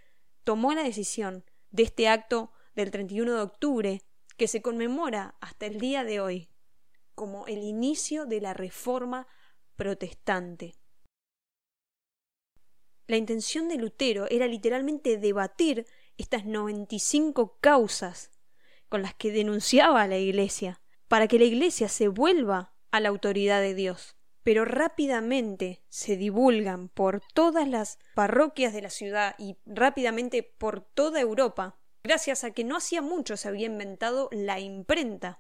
tomó 0.44 0.74
la 0.74 0.84
decisión 0.84 1.44
de 1.72 1.84
este 1.84 2.08
acto 2.08 2.52
del 2.76 2.92
31 2.92 3.36
de 3.36 3.42
octubre 3.42 4.02
que 4.38 4.48
se 4.48 4.62
conmemora 4.62 5.36
hasta 5.42 5.66
el 5.66 5.80
día 5.80 6.04
de 6.04 6.20
hoy 6.20 6.50
como 7.16 7.48
el 7.48 7.64
inicio 7.64 8.28
de 8.28 8.40
la 8.40 8.54
reforma 8.54 9.28
protestante. 9.76 10.76
La 13.08 13.16
intención 13.16 13.70
de 13.70 13.78
Lutero 13.78 14.28
era 14.30 14.48
literalmente 14.48 15.18
debatir 15.18 15.86
estas 16.18 16.46
95 16.46 17.58
causas 17.62 18.32
con 18.90 19.02
las 19.02 19.14
que 19.14 19.32
denunciaba 19.32 20.02
a 20.02 20.08
la 20.08 20.18
Iglesia, 20.18 20.82
para 21.08 21.28
que 21.28 21.40
la 21.40 21.46
Iglesia 21.46 21.88
se 21.88 22.10
vuelva 22.10 22.74
a 22.92 23.00
la 23.00 23.08
autoridad 23.10 23.62
de 23.62 23.76
Dios. 23.76 24.18
Pero 24.44 24.66
rápidamente 24.66 25.84
se 25.90 26.18
divulgan 26.18 26.90
por 26.90 27.22
todas 27.34 27.68
las 27.68 27.98
parroquias 28.14 28.74
de 28.74 28.82
la 28.82 28.90
ciudad 28.90 29.36
y 29.38 29.58
rápidamente 29.66 30.44
por 30.44 30.82
toda 30.82 31.22
Europa, 31.22 31.78
gracias 32.04 32.44
a 32.44 32.52
que 32.52 32.66
no 32.66 32.76
hacía 32.76 33.02
mucho 33.02 33.38
se 33.38 33.48
había 33.48 33.68
inventado 33.68 34.30
la 34.32 34.60
imprenta. 34.60 35.40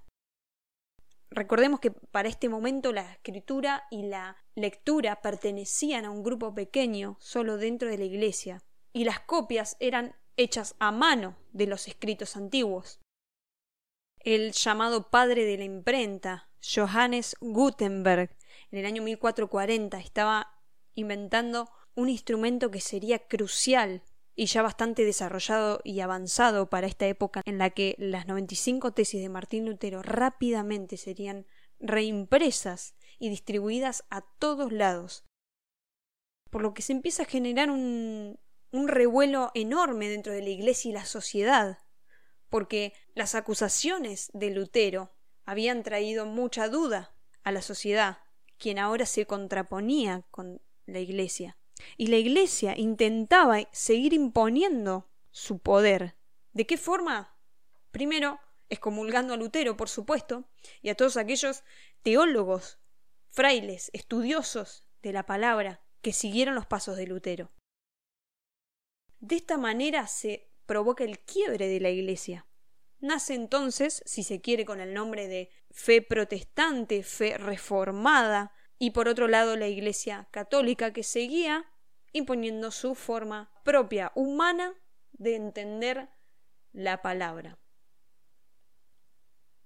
Recordemos 1.29 1.79
que 1.79 1.91
para 1.91 2.29
este 2.29 2.49
momento 2.49 2.93
la 2.93 3.11
escritura 3.11 3.83
y 3.91 4.03
la 4.03 4.37
lectura 4.55 5.21
pertenecían 5.21 6.05
a 6.05 6.11
un 6.11 6.23
grupo 6.23 6.55
pequeño 6.55 7.17
solo 7.19 7.57
dentro 7.57 7.89
de 7.89 7.97
la 7.97 8.05
iglesia, 8.05 8.63
y 8.93 9.03
las 9.03 9.19
copias 9.19 9.77
eran 9.79 10.15
hechas 10.37 10.75
a 10.79 10.91
mano 10.91 11.35
de 11.51 11.67
los 11.67 11.87
escritos 11.87 12.37
antiguos. 12.37 12.99
El 14.19 14.51
llamado 14.51 15.09
padre 15.09 15.45
de 15.45 15.57
la 15.57 15.63
imprenta, 15.63 16.49
Johannes 16.61 17.35
Gutenberg, 17.39 18.35
en 18.71 18.79
el 18.79 18.85
año 18.85 19.01
1440 19.03 19.99
estaba 19.99 20.61
inventando 20.95 21.69
un 21.95 22.09
instrumento 22.09 22.71
que 22.71 22.81
sería 22.81 23.19
crucial 23.19 24.03
y 24.37 24.45
ya 24.45 24.61
bastante 24.61 25.03
desarrollado 25.03 25.81
y 25.83 25.99
avanzado 25.99 26.69
para 26.69 26.87
esta 26.87 27.05
época 27.07 27.41
en 27.43 27.57
la 27.57 27.71
que 27.71 27.95
las 27.97 28.25
95 28.27 28.93
tesis 28.93 29.21
de 29.21 29.27
Martín 29.27 29.65
Lutero 29.65 30.01
rápidamente 30.01 30.95
serían 30.95 31.45
reimpresas 31.81 32.95
y 33.19 33.27
distribuidas 33.27 34.05
a 34.09 34.21
todos 34.39 34.71
lados. 34.71 35.25
Por 36.49 36.61
lo 36.61 36.73
que 36.73 36.81
se 36.81 36.93
empieza 36.93 37.23
a 37.23 37.25
generar 37.25 37.69
un, 37.69 38.39
un 38.71 38.87
revuelo 38.87 39.51
enorme 39.53 40.07
dentro 40.07 40.31
de 40.31 40.41
la 40.41 40.49
Iglesia 40.49 40.89
y 40.89 40.93
la 40.93 41.05
sociedad 41.05 41.79
porque 42.49 42.93
las 43.13 43.35
acusaciones 43.35 44.29
de 44.33 44.51
Lutero 44.51 45.11
habían 45.45 45.83
traído 45.83 46.25
mucha 46.25 46.69
duda 46.69 47.15
a 47.43 47.51
la 47.51 47.61
sociedad, 47.61 48.19
quien 48.57 48.79
ahora 48.79 49.05
se 49.05 49.25
contraponía 49.25 50.25
con 50.31 50.61
la 50.85 50.99
Iglesia. 50.99 51.57
Y 51.97 52.07
la 52.07 52.17
Iglesia 52.17 52.77
intentaba 52.77 53.59
seguir 53.71 54.13
imponiendo 54.13 55.09
su 55.31 55.59
poder. 55.59 56.15
¿De 56.53 56.65
qué 56.65 56.77
forma? 56.77 57.35
Primero, 57.91 58.39
excomulgando 58.69 59.33
a 59.33 59.37
Lutero, 59.37 59.77
por 59.77 59.89
supuesto, 59.89 60.45
y 60.81 60.89
a 60.89 60.95
todos 60.95 61.17
aquellos 61.17 61.63
teólogos, 62.01 62.79
frailes, 63.29 63.89
estudiosos 63.93 64.83
de 65.01 65.13
la 65.13 65.25
palabra, 65.25 65.81
que 66.01 66.13
siguieron 66.13 66.55
los 66.55 66.65
pasos 66.65 66.97
de 66.97 67.07
Lutero. 67.07 67.51
De 69.19 69.35
esta 69.35 69.57
manera 69.57 70.07
se 70.07 70.49
provoca 70.65 71.03
el 71.03 71.19
quiebre 71.19 71.67
de 71.67 71.79
la 71.79 71.89
Iglesia. 71.89 72.45
Nace 72.99 73.35
entonces, 73.35 74.01
si 74.05 74.23
se 74.23 74.41
quiere, 74.41 74.65
con 74.65 74.79
el 74.79 74.93
nombre 74.93 75.27
de 75.27 75.51
fe 75.71 76.01
protestante, 76.01 77.03
fe 77.03 77.37
reformada, 77.37 78.53
y 78.79 78.91
por 78.91 79.07
otro 79.07 79.27
lado 79.27 79.55
la 79.55 79.67
Iglesia 79.67 80.27
católica 80.31 80.93
que 80.93 81.03
seguía 81.03 81.65
imponiendo 82.13 82.71
su 82.71 82.95
forma 82.95 83.51
propia, 83.63 84.11
humana, 84.15 84.73
de 85.11 85.35
entender 85.35 86.09
la 86.73 87.01
palabra. 87.01 87.57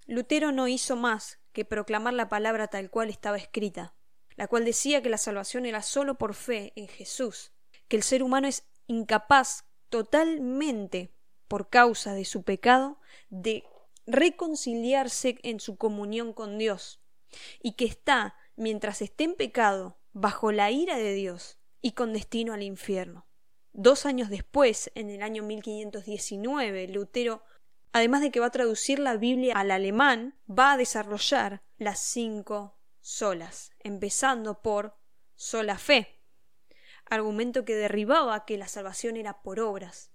Lutero 0.06 0.52
no 0.52 0.68
hizo 0.68 0.96
más 0.96 1.40
que 1.52 1.66
proclamar 1.66 2.14
la 2.14 2.30
palabra 2.30 2.68
tal 2.68 2.90
cual 2.90 3.10
estaba 3.10 3.38
escrita, 3.38 3.94
la 4.36 4.48
cual 4.48 4.66
decía 4.66 5.02
que 5.02 5.10
la 5.10 5.18
salvación 5.18 5.66
era 5.66 5.82
sólo 5.82 6.16
por 6.18 6.34
fe 6.34 6.74
en 6.76 6.88
Jesús, 6.88 7.52
que 7.88 7.98
el 7.98 8.04
ser 8.04 8.24
humano 8.24 8.48
es 8.48 8.66
incapaz 8.88 9.66
totalmente 9.90 11.14
por 11.48 11.70
causa 11.70 12.14
de 12.14 12.26
su 12.26 12.44
pecado 12.44 13.00
de 13.30 13.66
reconciliarse 14.06 15.38
en 15.44 15.60
su 15.60 15.78
comunión 15.78 16.34
con 16.34 16.58
Dios 16.58 17.02
y 17.62 17.74
que 17.74 17.86
está, 17.86 18.36
mientras 18.56 19.02
esté 19.02 19.26
en 19.26 19.36
pecado, 19.36 19.98
bajo 20.14 20.52
la 20.52 20.72
ira 20.72 20.98
de 20.98 21.14
Dios 21.14 21.60
y 21.82 21.94
con 21.94 22.14
destino 22.14 22.54
al 22.54 22.64
infierno. 22.64 23.26
Dos 23.74 24.06
años 24.06 24.30
después, 24.30 24.92
en 24.96 25.10
el 25.10 25.22
año 25.22 25.44
1519, 25.44 26.88
Lutero, 26.90 27.44
además 27.94 28.22
de 28.22 28.32
que 28.32 28.40
va 28.40 28.48
a 28.48 28.52
traducir 28.52 29.00
la 29.00 29.16
Biblia 29.16 29.56
al 29.56 29.72
alemán, 29.72 30.38
va 30.50 30.74
a 30.74 30.78
desarrollar 30.78 31.64
las 31.78 32.00
cinco 32.00 32.78
solas, 33.00 33.72
empezando 33.80 34.62
por 34.62 34.98
sola 35.36 35.78
fe, 35.78 36.22
argumento 37.06 37.66
que 37.66 37.76
derribaba 37.76 38.46
que 38.46 38.58
la 38.58 38.68
salvación 38.68 39.18
era 39.18 39.42
por 39.42 39.60
obras, 39.60 40.12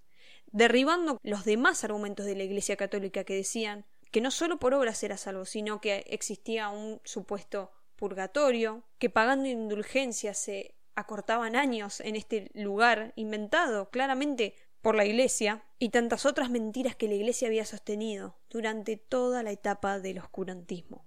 derribando 0.47 1.19
los 1.23 1.43
demás 1.43 1.83
argumentos 1.83 2.25
de 2.25 2.35
la 2.35 2.43
Iglesia 2.43 2.77
Católica 2.77 3.23
que 3.23 3.35
decían 3.35 3.85
que 4.11 4.21
no 4.21 4.31
solo 4.31 4.57
por 4.57 4.73
obras 4.73 5.03
era 5.03 5.17
salvo, 5.17 5.45
sino 5.45 5.81
que 5.81 6.05
existía 6.07 6.69
un 6.69 7.01
supuesto 7.03 7.71
purgatorio, 7.97 8.83
que 8.97 9.09
pagando 9.09 9.49
indulgencias 9.49 10.37
se 10.37 10.75
acortaban 10.95 11.55
años 11.55 11.99
en 11.99 12.15
este 12.15 12.49
lugar 12.53 13.11
inventado 13.15 13.89
claramente 13.89 14.55
por 14.81 14.95
la 14.95 15.05
Iglesia, 15.05 15.65
y 15.79 15.89
tantas 15.89 16.25
otras 16.25 16.49
mentiras 16.49 16.95
que 16.95 17.07
la 17.07 17.15
Iglesia 17.15 17.49
había 17.49 17.65
sostenido 17.65 18.39
durante 18.49 18.97
toda 18.97 19.43
la 19.43 19.51
etapa 19.51 19.99
del 19.99 20.19
oscurantismo. 20.19 21.05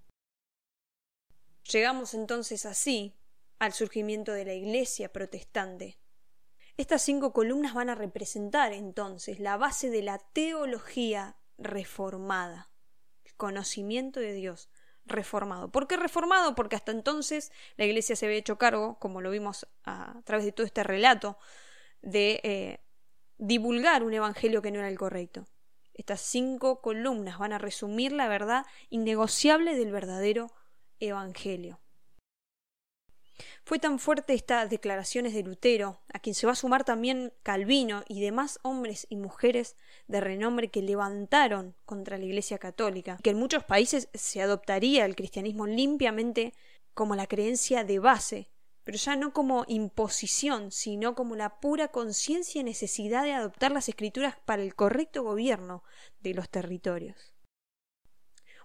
Llegamos 1.70 2.14
entonces 2.14 2.66
así 2.66 3.16
al 3.58 3.72
surgimiento 3.72 4.32
de 4.32 4.44
la 4.44 4.54
Iglesia 4.54 5.12
protestante. 5.12 5.98
Estas 6.76 7.02
cinco 7.02 7.32
columnas 7.32 7.74
van 7.74 7.90
a 7.90 7.94
representar 7.94 8.72
entonces 8.72 9.40
la 9.40 9.56
base 9.56 9.90
de 9.90 10.02
la 10.02 10.18
teología 10.18 11.36
reformada, 11.58 12.70
el 13.24 13.34
conocimiento 13.34 14.20
de 14.20 14.32
Dios 14.32 14.70
reformado. 15.06 15.70
¿Por 15.70 15.86
qué 15.86 15.96
reformado? 15.96 16.54
Porque 16.54 16.76
hasta 16.76 16.92
entonces 16.92 17.52
la 17.76 17.84
Iglesia 17.84 18.16
se 18.16 18.26
había 18.26 18.38
hecho 18.38 18.58
cargo, 18.58 18.98
como 18.98 19.20
lo 19.20 19.30
vimos 19.30 19.66
a, 19.84 20.20
través 20.24 20.44
de 20.44 20.52
todo 20.52 20.66
este 20.66 20.82
relato, 20.82 21.38
de 22.02 22.40
eh, 22.42 22.80
divulgar 23.38 24.02
un 24.02 24.14
evangelio 24.14 24.62
que 24.62 24.70
no 24.70 24.78
era 24.78 24.88
el 24.88 24.98
correcto. 24.98 25.46
Estas 25.94 26.20
cinco 26.20 26.80
columnas 26.80 27.38
van 27.38 27.52
a 27.52 27.58
resumir 27.58 28.12
la 28.12 28.28
verdad 28.28 28.64
innegociable 28.88 29.76
del 29.76 29.92
verdadero 29.92 30.50
evangelio. 30.98 31.80
Fue 33.64 33.78
tan 33.78 33.98
fuerte 33.98 34.34
estas 34.34 34.68
declaraciones 34.68 35.32
de 35.32 35.42
Lutero, 35.42 36.00
a 36.12 36.18
quien 36.18 36.34
se 36.34 36.46
va 36.46 36.52
a 36.52 36.56
sumar 36.56 36.84
también 36.84 37.32
Calvino 37.42 38.02
y 38.08 38.20
demás 38.20 38.58
hombres 38.62 39.06
y 39.10 39.16
mujeres 39.16 39.76
de 40.08 40.20
renombre 40.20 40.70
que 40.70 40.82
levantaron 40.82 41.76
contra 41.84 42.18
la 42.18 42.24
Iglesia 42.24 42.58
católica, 42.58 43.18
que 43.22 43.30
en 43.30 43.38
muchos 43.38 43.64
países 43.64 44.08
se 44.12 44.42
adoptaría 44.42 45.04
el 45.04 45.14
cristianismo 45.14 45.66
limpiamente 45.66 46.52
como 46.94 47.14
la 47.14 47.26
creencia 47.26 47.84
de 47.84 47.98
base, 47.98 48.50
pero 48.82 48.98
ya 48.98 49.14
no 49.14 49.32
como 49.32 49.64
imposición, 49.68 50.72
sino 50.72 51.14
como 51.14 51.36
la 51.36 51.60
pura 51.60 51.88
conciencia 51.88 52.60
y 52.60 52.64
necesidad 52.64 53.22
de 53.22 53.34
adoptar 53.34 53.70
las 53.70 53.88
escrituras 53.88 54.36
para 54.44 54.62
el 54.62 54.74
correcto 54.74 55.22
gobierno 55.22 55.84
de 56.20 56.34
los 56.34 56.48
territorios. 56.48 57.34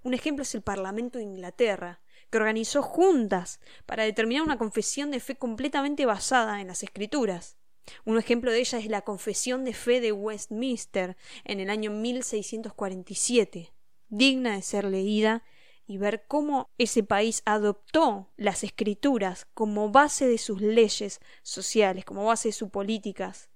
Un 0.04 0.14
ejemplo 0.14 0.44
es 0.44 0.56
el 0.56 0.62
Parlamento 0.62 1.18
de 1.18 1.26
Inglaterra, 1.26 2.02
que 2.30 2.38
organizó 2.38 2.82
juntas 2.82 3.60
para 3.86 4.04
determinar 4.04 4.44
una 4.44 4.58
confesión 4.58 5.12
de 5.12 5.20
fe 5.20 5.36
completamente 5.36 6.06
basada 6.06 6.62
en 6.62 6.68
las 6.68 6.84
escrituras. 6.84 7.58
Un 8.04 8.18
ejemplo 8.18 8.52
de 8.52 8.60
ella 8.60 8.80
es 8.80 8.88
la 8.88 9.02
Confesión 9.02 9.64
de 9.64 9.74
Fe 9.74 10.02
de 10.02 10.12
Westminster 10.12 11.18
en 11.44 11.60
el 11.60 11.70
año 11.70 11.92
1647, 11.92 13.74
digna 14.10 14.56
de 14.56 14.62
ser 14.62 14.86
leída 14.86 15.44
y 15.88 15.98
ver 15.98 16.26
cómo 16.28 16.72
ese 16.78 17.04
país 17.04 17.44
adoptó 17.46 18.32
las 18.38 18.64
escrituras 18.64 19.48
como 19.54 19.92
base 19.92 20.28
de 20.28 20.40
sus 20.40 20.62
leyes 20.62 21.20
sociales, 21.44 22.06
como 22.06 22.26
base 22.26 22.50
de 22.50 22.54
sus 22.54 22.70
políticas. 22.70 23.50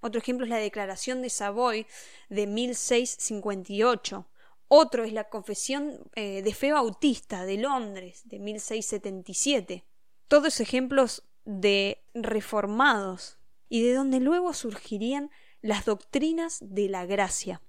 Otro 0.00 0.20
ejemplo 0.20 0.44
es 0.44 0.50
la 0.50 0.56
Declaración 0.56 1.22
de 1.22 1.30
Savoy 1.30 1.86
de 2.28 2.46
1658, 2.46 4.26
otro 4.72 5.02
es 5.02 5.12
la 5.12 5.28
Confesión 5.28 5.98
eh, 6.14 6.42
de 6.42 6.54
Fe 6.54 6.72
Bautista 6.72 7.44
de 7.44 7.58
Londres 7.58 8.22
de 8.24 8.38
1677. 8.38 9.84
Todos 10.28 10.60
ejemplos 10.60 11.24
de 11.44 12.04
reformados 12.14 13.40
y 13.68 13.82
de 13.82 13.94
donde 13.94 14.20
luego 14.20 14.54
surgirían 14.54 15.32
las 15.60 15.86
doctrinas 15.86 16.58
de 16.62 16.88
la 16.88 17.04
gracia, 17.04 17.60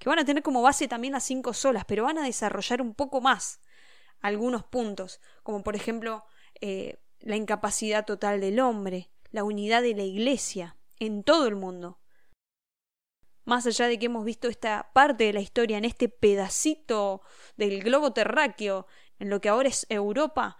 que 0.00 0.08
van 0.08 0.18
a 0.18 0.24
tener 0.24 0.42
como 0.42 0.60
base 0.60 0.88
también 0.88 1.12
las 1.12 1.22
cinco 1.22 1.54
solas, 1.54 1.84
pero 1.86 2.02
van 2.02 2.18
a 2.18 2.24
desarrollar 2.24 2.82
un 2.82 2.94
poco 2.94 3.20
más 3.20 3.60
algunos 4.20 4.64
puntos, 4.64 5.20
como 5.44 5.62
por 5.62 5.76
ejemplo 5.76 6.24
eh, 6.60 6.98
la 7.20 7.36
incapacidad 7.36 8.04
total 8.04 8.40
del 8.40 8.58
hombre, 8.58 9.08
la 9.30 9.44
unidad 9.44 9.82
de 9.82 9.94
la 9.94 10.02
Iglesia 10.02 10.76
en 10.98 11.22
todo 11.22 11.46
el 11.46 11.54
mundo. 11.54 12.00
Más 13.44 13.66
allá 13.66 13.88
de 13.88 13.98
que 13.98 14.06
hemos 14.06 14.24
visto 14.24 14.48
esta 14.48 14.90
parte 14.92 15.24
de 15.24 15.32
la 15.32 15.40
historia 15.40 15.78
en 15.78 15.84
este 15.84 16.08
pedacito 16.08 17.22
del 17.56 17.82
globo 17.82 18.12
terráqueo, 18.12 18.86
en 19.18 19.30
lo 19.30 19.40
que 19.40 19.48
ahora 19.48 19.68
es 19.68 19.86
Europa, 19.88 20.58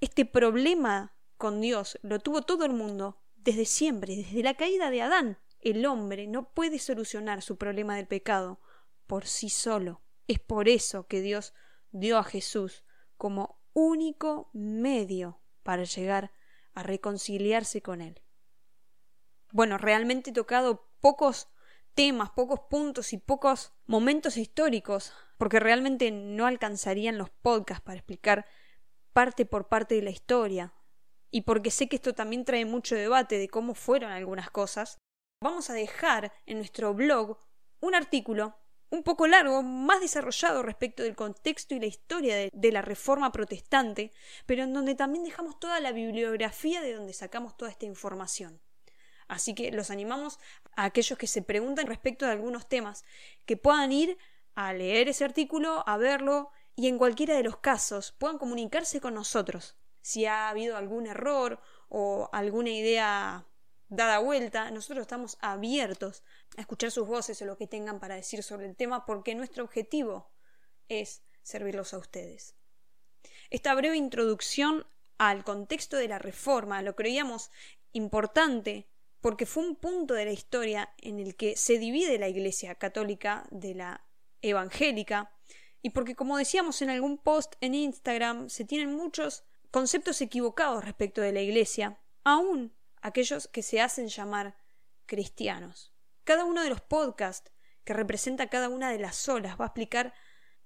este 0.00 0.24
problema 0.24 1.16
con 1.36 1.60
Dios 1.60 1.98
lo 2.02 2.20
tuvo 2.20 2.42
todo 2.42 2.64
el 2.64 2.72
mundo 2.72 3.20
desde 3.36 3.64
siempre, 3.64 4.16
desde 4.16 4.42
la 4.42 4.54
caída 4.54 4.90
de 4.90 5.02
Adán. 5.02 5.38
El 5.60 5.84
hombre 5.86 6.26
no 6.26 6.52
puede 6.52 6.78
solucionar 6.78 7.42
su 7.42 7.56
problema 7.56 7.96
del 7.96 8.06
pecado 8.06 8.60
por 9.06 9.26
sí 9.26 9.48
solo. 9.48 10.02
Es 10.28 10.38
por 10.38 10.68
eso 10.68 11.06
que 11.06 11.20
Dios 11.20 11.54
dio 11.90 12.18
a 12.18 12.24
Jesús 12.24 12.84
como 13.16 13.60
único 13.72 14.50
medio 14.52 15.40
para 15.62 15.84
llegar 15.84 16.32
a 16.74 16.82
reconciliarse 16.82 17.82
con 17.82 18.00
Él. 18.00 18.22
Bueno, 19.52 19.78
realmente 19.78 20.30
he 20.30 20.32
tocado 20.32 20.88
pocos 21.00 21.48
temas, 21.94 22.30
pocos 22.30 22.60
puntos 22.70 23.12
y 23.12 23.18
pocos 23.18 23.72
momentos 23.86 24.36
históricos, 24.36 25.12
porque 25.38 25.60
realmente 25.60 26.10
no 26.10 26.46
alcanzarían 26.46 27.18
los 27.18 27.30
podcasts 27.30 27.84
para 27.84 27.98
explicar 27.98 28.46
parte 29.12 29.44
por 29.44 29.68
parte 29.68 29.94
de 29.94 30.02
la 30.02 30.10
historia, 30.10 30.72
y 31.30 31.42
porque 31.42 31.70
sé 31.70 31.88
que 31.88 31.96
esto 31.96 32.14
también 32.14 32.44
trae 32.44 32.64
mucho 32.64 32.94
debate 32.94 33.38
de 33.38 33.48
cómo 33.48 33.74
fueron 33.74 34.12
algunas 34.12 34.50
cosas, 34.50 34.98
vamos 35.42 35.70
a 35.70 35.74
dejar 35.74 36.32
en 36.46 36.58
nuestro 36.58 36.94
blog 36.94 37.38
un 37.80 37.94
artículo 37.94 38.54
un 38.90 39.02
poco 39.02 39.26
largo, 39.26 39.62
más 39.62 40.02
desarrollado 40.02 40.62
respecto 40.62 41.02
del 41.02 41.16
contexto 41.16 41.74
y 41.74 41.80
la 41.80 41.86
historia 41.86 42.36
de, 42.36 42.72
la 42.72 42.82
Reforma 42.82 43.32
Protestante, 43.32 44.12
pero 44.44 44.64
en 44.64 44.74
donde 44.74 44.94
también 44.94 45.24
dejamos 45.24 45.58
toda 45.58 45.80
la 45.80 45.92
bibliografía 45.92 46.82
de 46.82 46.92
donde 46.92 47.14
sacamos 47.14 47.56
toda 47.56 47.70
esta 47.70 47.86
información. 47.86 48.60
Así 49.32 49.54
que 49.54 49.72
los 49.72 49.90
animamos 49.90 50.38
a 50.76 50.84
aquellos 50.84 51.18
que 51.18 51.26
se 51.26 51.40
preguntan 51.40 51.86
respecto 51.86 52.26
de 52.26 52.32
algunos 52.32 52.68
temas, 52.68 53.02
que 53.46 53.56
puedan 53.56 53.90
ir 53.90 54.18
a 54.54 54.74
leer 54.74 55.08
ese 55.08 55.24
artículo, 55.24 55.82
a 55.86 55.96
verlo 55.96 56.50
y 56.76 56.88
en 56.88 56.98
cualquiera 56.98 57.34
de 57.34 57.42
los 57.42 57.56
casos 57.56 58.12
puedan 58.12 58.36
comunicarse 58.36 59.00
con 59.00 59.14
nosotros. 59.14 59.74
Si 60.02 60.26
ha 60.26 60.50
habido 60.50 60.76
algún 60.76 61.06
error 61.06 61.62
o 61.88 62.28
alguna 62.30 62.68
idea 62.68 63.46
dada 63.88 64.18
vuelta, 64.18 64.70
nosotros 64.70 65.00
estamos 65.00 65.38
abiertos 65.40 66.22
a 66.58 66.60
escuchar 66.60 66.90
sus 66.90 67.06
voces 67.06 67.40
o 67.40 67.46
lo 67.46 67.56
que 67.56 67.66
tengan 67.66 68.00
para 68.00 68.16
decir 68.16 68.42
sobre 68.42 68.66
el 68.66 68.76
tema, 68.76 69.06
porque 69.06 69.34
nuestro 69.34 69.64
objetivo 69.64 70.30
es 70.88 71.22
servirlos 71.42 71.94
a 71.94 71.98
ustedes. 71.98 72.54
Esta 73.48 73.74
breve 73.74 73.96
introducción 73.96 74.86
al 75.16 75.42
contexto 75.42 75.96
de 75.96 76.08
la 76.08 76.18
reforma 76.18 76.82
lo 76.82 76.94
creíamos 76.94 77.50
importante 77.92 78.91
porque 79.22 79.46
fue 79.46 79.62
un 79.62 79.76
punto 79.76 80.14
de 80.14 80.26
la 80.26 80.32
historia 80.32 80.92
en 80.98 81.20
el 81.20 81.36
que 81.36 81.56
se 81.56 81.78
divide 81.78 82.18
la 82.18 82.28
Iglesia 82.28 82.74
católica 82.74 83.46
de 83.50 83.74
la 83.74 84.04
evangélica 84.42 85.32
y 85.80 85.90
porque 85.90 86.16
como 86.16 86.36
decíamos 86.36 86.82
en 86.82 86.90
algún 86.90 87.18
post 87.18 87.54
en 87.60 87.74
Instagram 87.74 88.50
se 88.50 88.64
tienen 88.64 88.92
muchos 88.94 89.44
conceptos 89.70 90.20
equivocados 90.20 90.84
respecto 90.84 91.20
de 91.20 91.32
la 91.32 91.40
Iglesia, 91.40 92.00
aún 92.24 92.74
aquellos 93.00 93.46
que 93.46 93.62
se 93.62 93.80
hacen 93.80 94.08
llamar 94.08 94.56
cristianos. 95.06 95.92
Cada 96.24 96.44
uno 96.44 96.62
de 96.62 96.68
los 96.68 96.80
podcasts 96.80 97.52
que 97.84 97.94
representa 97.94 98.48
cada 98.48 98.68
una 98.68 98.90
de 98.90 98.98
las 98.98 99.28
olas 99.28 99.58
va 99.58 99.66
a 99.66 99.68
explicar 99.68 100.14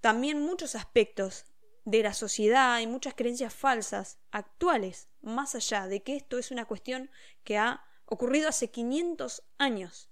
también 0.01 0.41
muchos 0.41 0.75
aspectos 0.75 1.45
de 1.85 2.03
la 2.03 2.15
sociedad 2.15 2.81
y 2.81 2.87
muchas 2.87 3.15
creencias 3.15 3.55
falsas 3.55 4.19
actuales, 4.31 5.09
más 5.21 5.55
allá 5.55 5.87
de 5.87 6.03
que 6.03 6.17
esto 6.17 6.39
es 6.39 6.51
una 6.51 6.65
cuestión 6.65 7.11
que 7.45 7.59
ha 7.59 7.85
ocurrido 8.07 8.49
hace 8.49 8.71
500 8.71 9.43
años. 9.59 10.11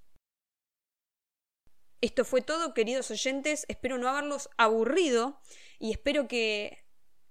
Esto 2.00 2.24
fue 2.24 2.42
todo, 2.42 2.74
queridos 2.74 3.10
oyentes, 3.10 3.64
espero 3.68 3.96
no 3.96 4.08
haberlos 4.08 4.50
aburrido 4.58 5.40
y 5.78 5.90
espero 5.90 6.28
que 6.28 6.84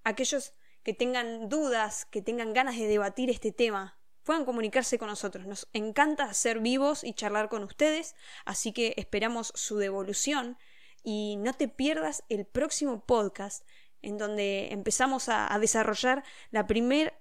aquellos 0.04 0.54
que 0.82 0.94
tengan 0.94 1.48
dudas, 1.48 2.06
que 2.06 2.22
tengan 2.22 2.54
ganas 2.54 2.78
de 2.78 2.88
debatir 2.88 3.30
este 3.30 3.52
tema, 3.52 4.00
puedan 4.24 4.46
comunicarse 4.46 4.98
con 4.98 5.10
nosotros. 5.10 5.46
Nos 5.46 5.68
encanta 5.74 6.34
ser 6.34 6.60
vivos 6.60 7.04
y 7.04 7.14
charlar 7.14 7.50
con 7.50 7.64
ustedes, 7.64 8.16
así 8.46 8.72
que 8.72 8.94
esperamos 8.98 9.52
su 9.56 9.78
devolución 9.78 10.58
y 11.04 11.36
no 11.38 11.54
te 11.54 11.68
pierdas 11.68 12.24
el 12.30 12.46
próximo 12.46 13.06
podcast 13.06 13.68
en 14.02 14.18
donde 14.18 14.70
empezamos 14.72 15.30
a, 15.30 15.58
desarrollar 15.60 16.24
la 16.52 16.68
primer 16.68 17.14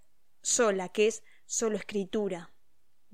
sola, 0.42 0.88
que 0.88 1.06
es 1.06 1.22
solo 1.46 1.76
escritura. 1.76 2.51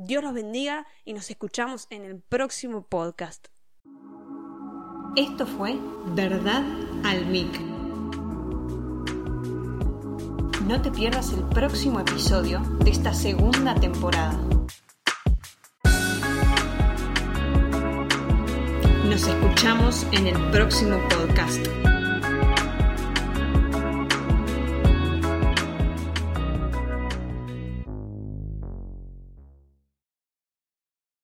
Dios 0.00 0.22
los 0.22 0.32
bendiga 0.32 0.86
y 1.04 1.12
nos 1.12 1.28
escuchamos 1.28 1.88
en 1.90 2.04
el 2.04 2.20
próximo 2.20 2.82
podcast. 2.82 3.48
Esto 5.16 5.44
fue 5.44 5.76
Verdad 6.14 6.62
al 7.04 7.26
Mic. 7.26 7.60
No 10.68 10.80
te 10.80 10.92
pierdas 10.92 11.32
el 11.32 11.42
próximo 11.48 11.98
episodio 11.98 12.60
de 12.78 12.92
esta 12.92 13.12
segunda 13.12 13.74
temporada. 13.74 14.38
Nos 19.04 19.26
escuchamos 19.26 20.06
en 20.12 20.28
el 20.28 20.50
próximo 20.52 21.00
podcast. 21.08 21.66